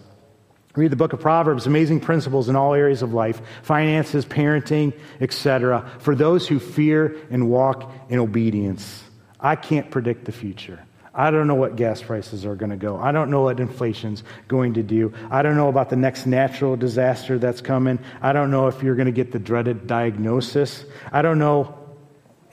[0.76, 5.90] Read the book of Proverbs, amazing principles in all areas of life finances, parenting, etc.
[6.00, 9.04] for those who fear and walk in obedience.
[9.40, 10.80] I can't predict the future.
[11.14, 12.98] I don't know what gas prices are going to go.
[12.98, 15.14] I don't know what inflation's going to do.
[15.32, 18.00] I don't know about the next natural disaster that's coming.
[18.22, 20.86] I don't know if you're going to get the dreaded diagnosis.
[21.12, 21.79] I don't know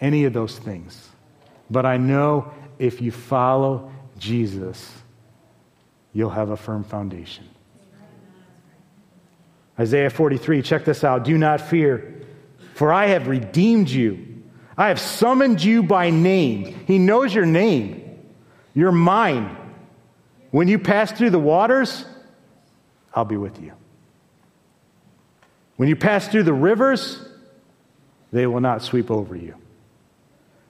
[0.01, 1.09] any of those things.
[1.71, 4.93] But I know if you follow Jesus,
[6.13, 7.49] you'll have a firm foundation.
[9.79, 11.25] Isaiah 43, check this out.
[11.25, 12.23] Do not fear,
[12.75, 14.43] for I have redeemed you.
[14.77, 16.85] I have summoned you by name.
[16.87, 18.03] He knows your name.
[18.75, 19.57] You're mine.
[20.51, 22.05] When you pass through the waters,
[23.15, 23.73] I'll be with you.
[25.77, 27.23] When you pass through the rivers,
[28.33, 29.55] they will not sweep over you.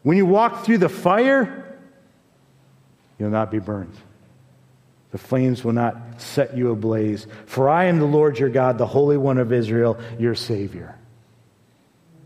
[0.07, 1.81] When you walk through the fire,
[3.19, 3.97] you'll not be burned.
[5.11, 7.27] The flames will not set you ablaze.
[7.47, 10.97] For I am the Lord your God, the Holy One of Israel, your Savior.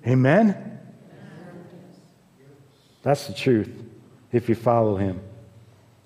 [0.06, 0.78] Amen?
[3.02, 3.70] That's the truth
[4.30, 5.18] if you follow him.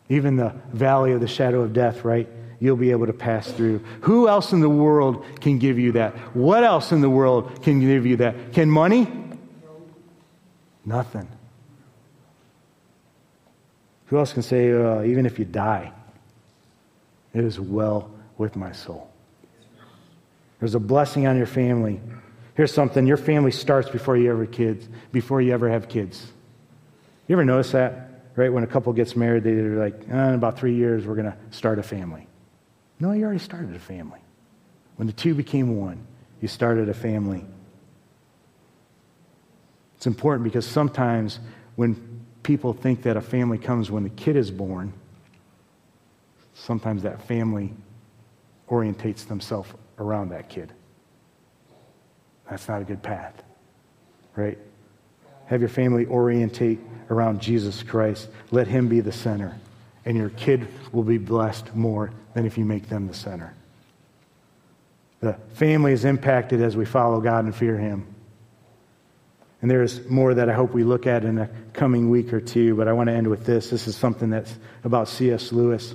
[0.09, 2.29] Even the valley of the shadow of death, right?
[2.61, 3.81] You'll be able to pass through.
[4.03, 6.15] Who else in the world can give you that?
[6.37, 8.53] What else in the world can give you that?
[8.53, 9.09] Can money?
[10.85, 11.27] Nothing.
[14.07, 15.93] Who else can say, uh, even if you die,
[17.33, 19.11] it is well with my soul?
[20.61, 22.01] There's a blessing on your family.
[22.55, 26.25] Here's something your family starts before you ever kids, before you ever have kids.
[27.27, 28.11] You ever notice that?
[28.37, 28.53] Right?
[28.53, 31.37] When a couple gets married, they're like, oh, in about three years, we're going to
[31.51, 32.27] start a family.
[33.01, 34.21] No, you already started a family.
[34.97, 36.07] When the two became one,
[36.41, 37.45] you started a family.
[39.97, 41.41] It's important because sometimes
[41.77, 42.14] when
[42.45, 44.93] people think that a family comes when the kid is born,
[46.55, 47.73] sometimes that family
[48.71, 49.69] orientates themselves
[49.99, 50.73] around that kid.
[52.49, 53.43] That's not a good path,
[54.37, 54.59] right?
[55.47, 56.79] Have your family orientate
[57.11, 58.29] around Jesus Christ.
[58.51, 59.59] Let Him be the center.
[60.05, 63.55] And your kid will be blessed more than if you make them the center.
[65.21, 68.14] The family is impacted as we follow God and fear Him.
[69.65, 72.75] And there's more that I hope we look at in the coming week or two,
[72.75, 73.71] but I want to end with this.
[73.71, 74.55] This is something that's
[74.85, 75.53] about C.S.
[75.53, 75.95] Lewis.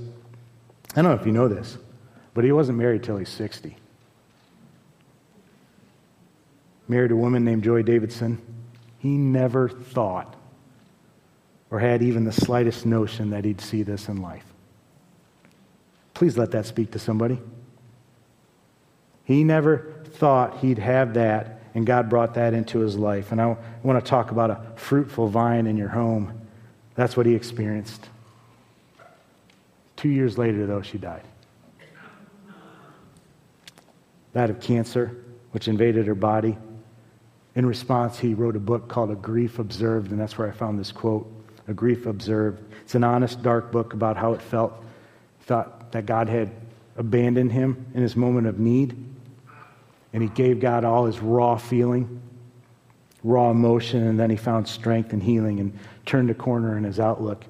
[0.95, 1.77] I don't know if you know this,
[2.33, 3.77] but he wasn't married till he's 60.
[6.87, 8.39] Married a woman named Joy Davidman.
[8.97, 10.35] He never thought
[11.69, 14.51] or had even the slightest notion that he'd see this in life.
[16.15, 17.39] Please let that speak to somebody.
[19.25, 23.31] He never thought he'd have that, and God brought that into his life.
[23.31, 26.41] And I want to talk about a fruitful vine in your home.
[26.95, 28.09] That's what he experienced.
[29.95, 31.21] Two years later, though, she died.
[34.33, 36.57] Died of cancer, which invaded her body.
[37.55, 40.77] In response, he wrote a book called A Grief Observed, and that's where I found
[40.77, 41.31] this quote
[41.69, 42.61] A Grief Observed.
[42.81, 44.73] It's an honest, dark book about how it felt.
[45.43, 46.51] Thought that God had
[46.97, 48.97] abandoned him in his moment of need,
[50.13, 52.21] and he gave God all his raw feeling,
[53.23, 56.99] raw emotion, and then he found strength and healing and turned a corner in his
[56.99, 57.45] outlook.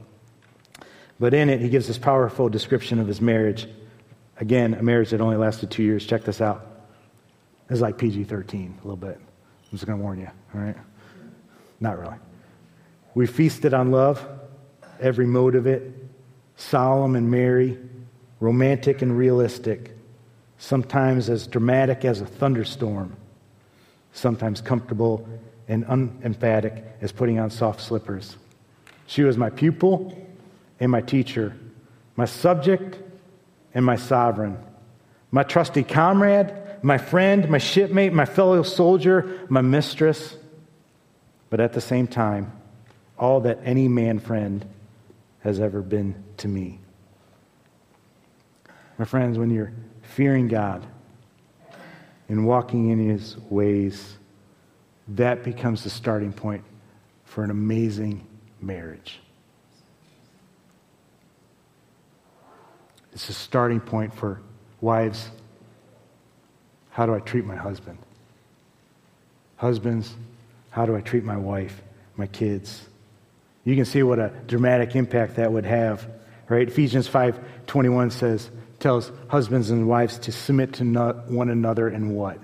[1.20, 3.68] But in it, he gives this powerful description of his marriage.
[4.38, 6.06] Again, a marriage that only lasted two years.
[6.06, 6.66] Check this out.
[7.70, 9.20] It's like PG 13, a little bit.
[9.20, 10.78] I'm just going to warn you, all right?
[11.80, 12.16] Not really.
[13.14, 14.26] We feasted on love,
[15.00, 15.94] every mode of it,
[16.56, 17.78] solemn and merry,
[18.40, 19.96] romantic and realistic,
[20.60, 23.16] sometimes as dramatic as a thunderstorm,
[24.14, 25.28] sometimes comfortable
[25.68, 28.38] and unemphatic as putting on soft slippers.
[29.08, 30.16] She was my pupil
[30.80, 31.56] and my teacher,
[32.16, 33.00] my subject
[33.74, 34.58] and my sovereign,
[35.32, 40.38] my trusty comrade my friend, my shipmate, my fellow soldier, my mistress,
[41.50, 42.52] but at the same time,
[43.18, 44.66] all that any man friend
[45.42, 46.80] has ever been to me.
[48.98, 49.74] My friends, when you're
[50.16, 50.86] fearing God
[52.28, 54.18] and walking in his ways,
[55.10, 56.64] that becomes the starting point
[57.26, 58.26] for an amazing
[58.62, 59.20] marriage.
[63.14, 64.42] It's a starting point for
[64.82, 65.30] wives
[67.00, 67.98] how do I treat my husband?
[69.56, 70.16] Husbands,
[70.70, 71.82] how do I treat my wife,
[72.18, 72.90] my kids?
[73.64, 76.06] You can see what a dramatic impact that would have,
[76.50, 76.68] right?
[76.68, 78.50] Ephesians 5:21 says
[78.80, 80.84] tells husbands and wives to submit to
[81.28, 82.40] one another in what?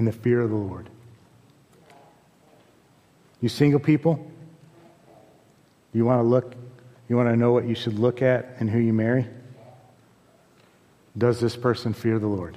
[0.00, 0.88] in the fear of the Lord.
[3.42, 4.30] You single people,
[5.92, 6.54] you want to look,
[7.08, 9.26] you want to know what you should look at and who you marry?
[11.16, 12.56] Does this person fear the Lord?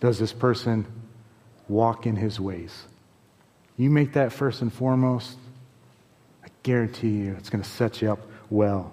[0.00, 0.84] Does this person
[1.68, 2.86] walk in his ways?
[3.76, 5.36] You make that first and foremost,
[6.44, 8.20] I guarantee you it's going to set you up
[8.50, 8.92] well.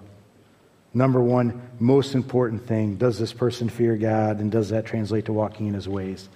[0.94, 5.32] Number one, most important thing does this person fear God, and does that translate to
[5.32, 6.28] walking in his ways?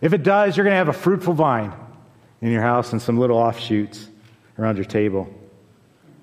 [0.00, 1.72] If it does, you're going to have a fruitful vine
[2.42, 4.08] in your house and some little offshoots
[4.58, 5.32] around your table.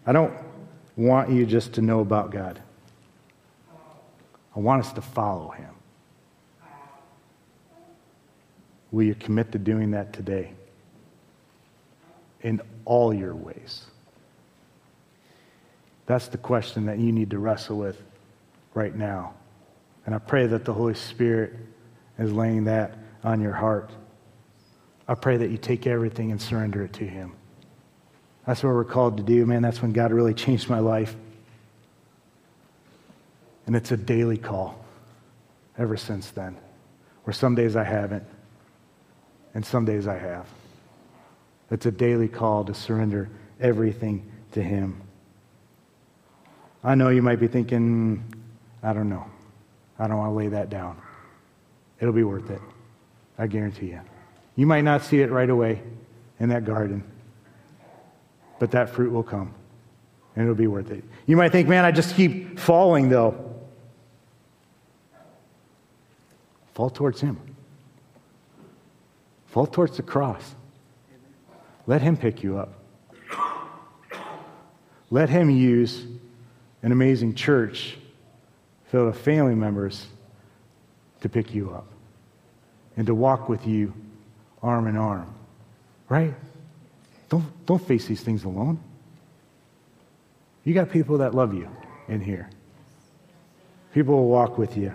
[0.05, 0.33] I don't
[0.95, 2.61] want you just to know about God,
[4.55, 5.69] I want us to follow him.
[8.91, 10.51] Will you commit to doing that today?
[12.41, 13.85] In all your ways.
[16.11, 17.97] That's the question that you need to wrestle with
[18.73, 19.33] right now.
[20.05, 21.53] And I pray that the Holy Spirit
[22.19, 23.91] is laying that on your heart.
[25.07, 27.31] I pray that you take everything and surrender it to Him.
[28.45, 29.61] That's what we're called to do, man.
[29.61, 31.15] That's when God really changed my life.
[33.65, 34.83] And it's a daily call
[35.77, 36.57] ever since then,
[37.23, 38.25] where some days I haven't,
[39.53, 40.45] and some days I have.
[41.69, 43.29] It's a daily call to surrender
[43.61, 45.03] everything to Him.
[46.83, 48.23] I know you might be thinking,
[48.81, 49.25] I don't know.
[49.99, 50.99] I don't want to lay that down.
[51.99, 52.61] It'll be worth it.
[53.37, 54.01] I guarantee you.
[54.55, 55.81] You might not see it right away
[56.39, 57.03] in that garden,
[58.59, 59.53] but that fruit will come
[60.35, 61.03] and it'll be worth it.
[61.27, 63.47] You might think, man, I just keep falling though.
[66.73, 67.37] Fall towards Him,
[69.47, 70.55] fall towards the cross.
[71.85, 72.73] Let Him pick you up.
[75.09, 76.05] Let Him use
[76.83, 77.97] an amazing church
[78.85, 80.07] filled with family members
[81.21, 81.87] to pick you up
[82.97, 83.93] and to walk with you
[84.61, 85.33] arm in arm.
[86.09, 86.33] Right?
[87.29, 88.79] Don't, don't face these things alone.
[90.63, 91.69] You got people that love you
[92.07, 92.49] in here.
[93.93, 94.93] People will walk with you.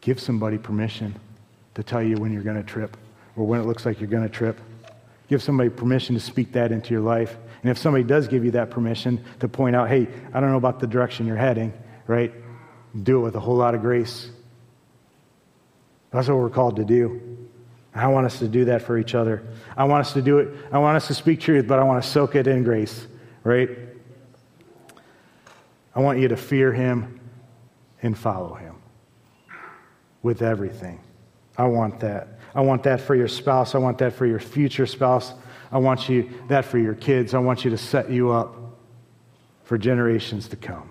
[0.00, 1.14] Give somebody permission
[1.74, 2.96] to tell you when you're going to trip
[3.36, 4.58] or when it looks like you're going to trip.
[5.28, 7.36] Give somebody permission to speak that into your life.
[7.62, 10.56] And if somebody does give you that permission to point out, hey, I don't know
[10.56, 11.72] about the direction you're heading,
[12.06, 12.32] right?
[13.02, 14.30] Do it with a whole lot of grace.
[16.10, 17.48] That's what we're called to do.
[17.94, 19.42] I want us to do that for each other.
[19.76, 20.54] I want us to do it.
[20.72, 23.06] I want us to speak truth, but I want to soak it in grace,
[23.44, 23.70] right?
[25.94, 27.20] I want you to fear him
[28.02, 28.76] and follow him
[30.22, 31.00] with everything.
[31.56, 32.38] I want that.
[32.54, 33.74] I want that for your spouse.
[33.74, 35.32] I want that for your future spouse.
[35.70, 37.34] I want you that for your kids.
[37.34, 38.56] I want you to set you up
[39.64, 40.90] for generations to come.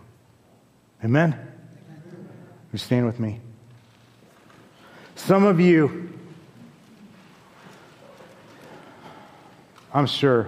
[1.03, 1.37] Amen.
[2.71, 3.39] You stand with me.
[5.15, 6.11] Some of you,
[9.93, 10.47] I'm sure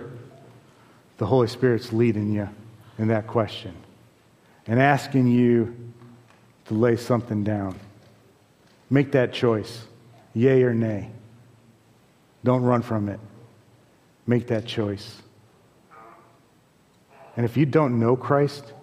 [1.18, 2.50] the Holy Spirit's leading you
[2.98, 3.76] in that question
[4.66, 5.76] and asking you
[6.66, 7.80] to lay something down.
[8.90, 9.84] Make that choice,
[10.34, 11.10] yay or nay.
[12.44, 13.20] Don't run from it.
[14.28, 15.22] Make that choice.
[17.36, 18.74] And if you don't know Christ,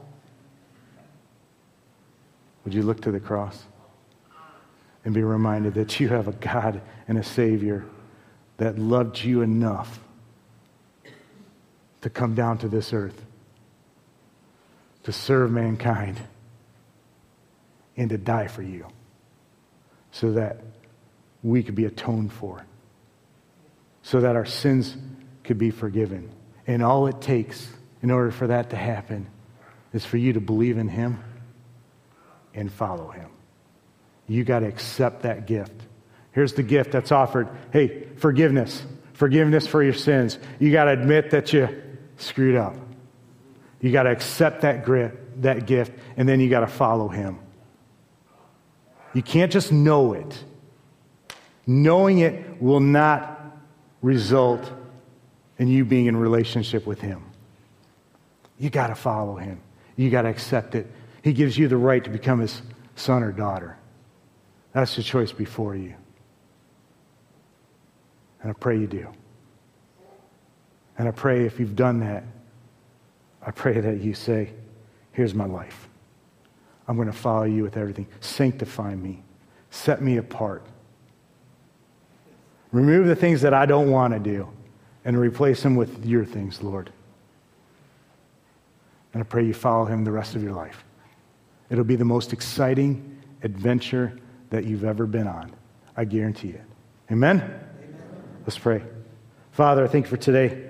[2.64, 3.64] would you look to the cross
[5.05, 7.84] and be reminded that you have a God and a Savior
[8.59, 10.01] that loved you enough
[12.03, 13.24] to come down to this earth,
[15.05, 16.18] to serve mankind,
[17.96, 18.86] and to die for you
[20.12, 20.61] so that
[21.43, 22.64] we could be atoned for,
[24.03, 24.97] so that our sins
[25.45, 26.30] could be forgiven.
[26.66, 27.68] And all it takes
[28.03, 29.26] in order for that to happen
[29.93, 31.22] is for you to believe in Him
[32.55, 33.30] and follow Him.
[34.26, 35.74] You got to accept that gift.
[36.32, 38.82] Here's the gift that's offered hey, forgiveness.
[39.14, 40.38] Forgiveness for your sins.
[40.59, 41.68] You got to admit that you
[42.16, 42.74] screwed up.
[43.80, 47.38] You got to accept that, grit, that gift, and then you got to follow Him.
[49.12, 50.45] You can't just know it.
[51.72, 53.56] Knowing it will not
[54.02, 54.72] result
[55.58, 57.22] in you being in relationship with Him.
[58.58, 59.60] You got to follow Him.
[59.94, 60.88] You got to accept it.
[61.22, 62.60] He gives you the right to become His
[62.96, 63.78] son or daughter.
[64.72, 65.94] That's the choice before you.
[68.42, 69.06] And I pray you do.
[70.98, 72.24] And I pray if you've done that,
[73.46, 74.50] I pray that you say,
[75.12, 75.88] Here's my life.
[76.88, 78.08] I'm going to follow you with everything.
[78.18, 79.22] Sanctify me,
[79.70, 80.66] set me apart.
[82.72, 84.48] Remove the things that I don't want to do
[85.04, 86.92] and replace them with your things, Lord.
[89.12, 90.84] And I pray you follow him the rest of your life.
[91.68, 94.18] It'll be the most exciting adventure
[94.50, 95.52] that you've ever been on.
[95.96, 96.64] I guarantee it.
[97.10, 97.60] Amen?
[98.42, 98.82] Let's pray.
[99.52, 100.68] Father, I thank you for today.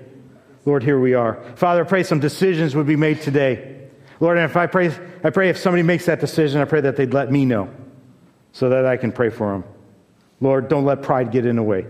[0.65, 1.41] Lord, here we are.
[1.55, 3.89] Father, I pray some decisions would be made today.
[4.19, 6.95] Lord, and if I pray, I pray if somebody makes that decision, I pray that
[6.95, 7.73] they'd let me know
[8.51, 9.63] so that I can pray for them.
[10.41, 11.85] Lord, don't let pride get in the way.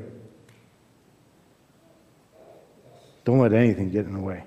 [3.23, 4.43] Don't let anything get in the way.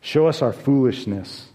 [0.00, 1.46] Show us our foolishness.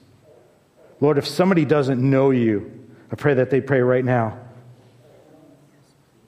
[1.01, 4.39] Lord, if somebody doesn't know you, I pray that they pray right now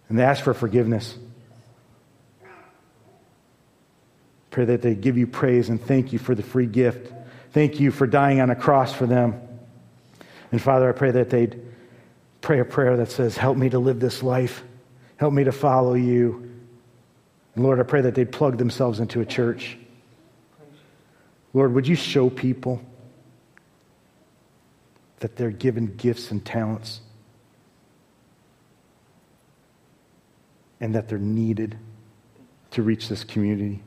[0.10, 1.16] and they ask for forgiveness.
[4.50, 7.14] Pray that they give you praise and thank you for the free gift.
[7.52, 9.40] Thank you for dying on a cross for them.
[10.52, 11.67] And Father, I pray that they'd
[12.48, 14.64] pray a prayer that says, Help me to live this life.
[15.18, 16.50] Help me to follow you.
[17.54, 19.78] And Lord, I pray that they'd plug themselves into a church.
[21.54, 22.82] Lord, would you show people
[25.20, 27.02] that they're given gifts and talents
[30.80, 31.78] and that they're needed
[32.72, 33.84] to reach this community?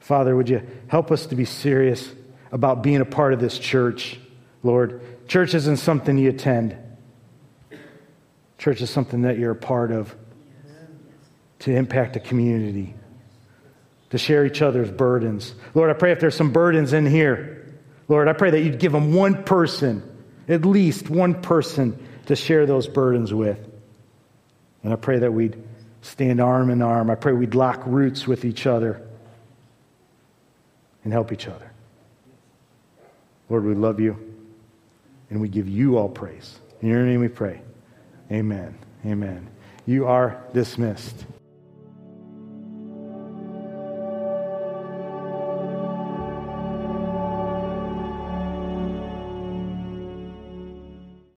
[0.00, 2.10] Father, would you help us to be serious
[2.50, 4.18] about being a part of this church,
[4.64, 5.28] Lord?
[5.28, 6.76] Church isn't something you attend,
[8.60, 10.14] church is something that you're a part of
[11.60, 12.94] to impact a community,
[14.10, 15.54] to share each other's burdens.
[15.74, 17.66] Lord, I pray if there's some burdens in here,
[18.06, 20.02] Lord, I pray that you'd give them one person,
[20.46, 23.58] at least one person, to share those burdens with.
[24.82, 25.56] And I pray that we'd
[26.02, 27.08] stand arm in arm.
[27.08, 29.02] I pray we'd lock roots with each other
[31.02, 31.70] and help each other.
[33.48, 34.18] Lord, we love you
[35.30, 36.58] and we give you all praise.
[36.82, 37.62] In your name we pray.
[38.30, 38.78] Amen.
[39.04, 39.48] Amen.
[39.86, 41.24] You are dismissed.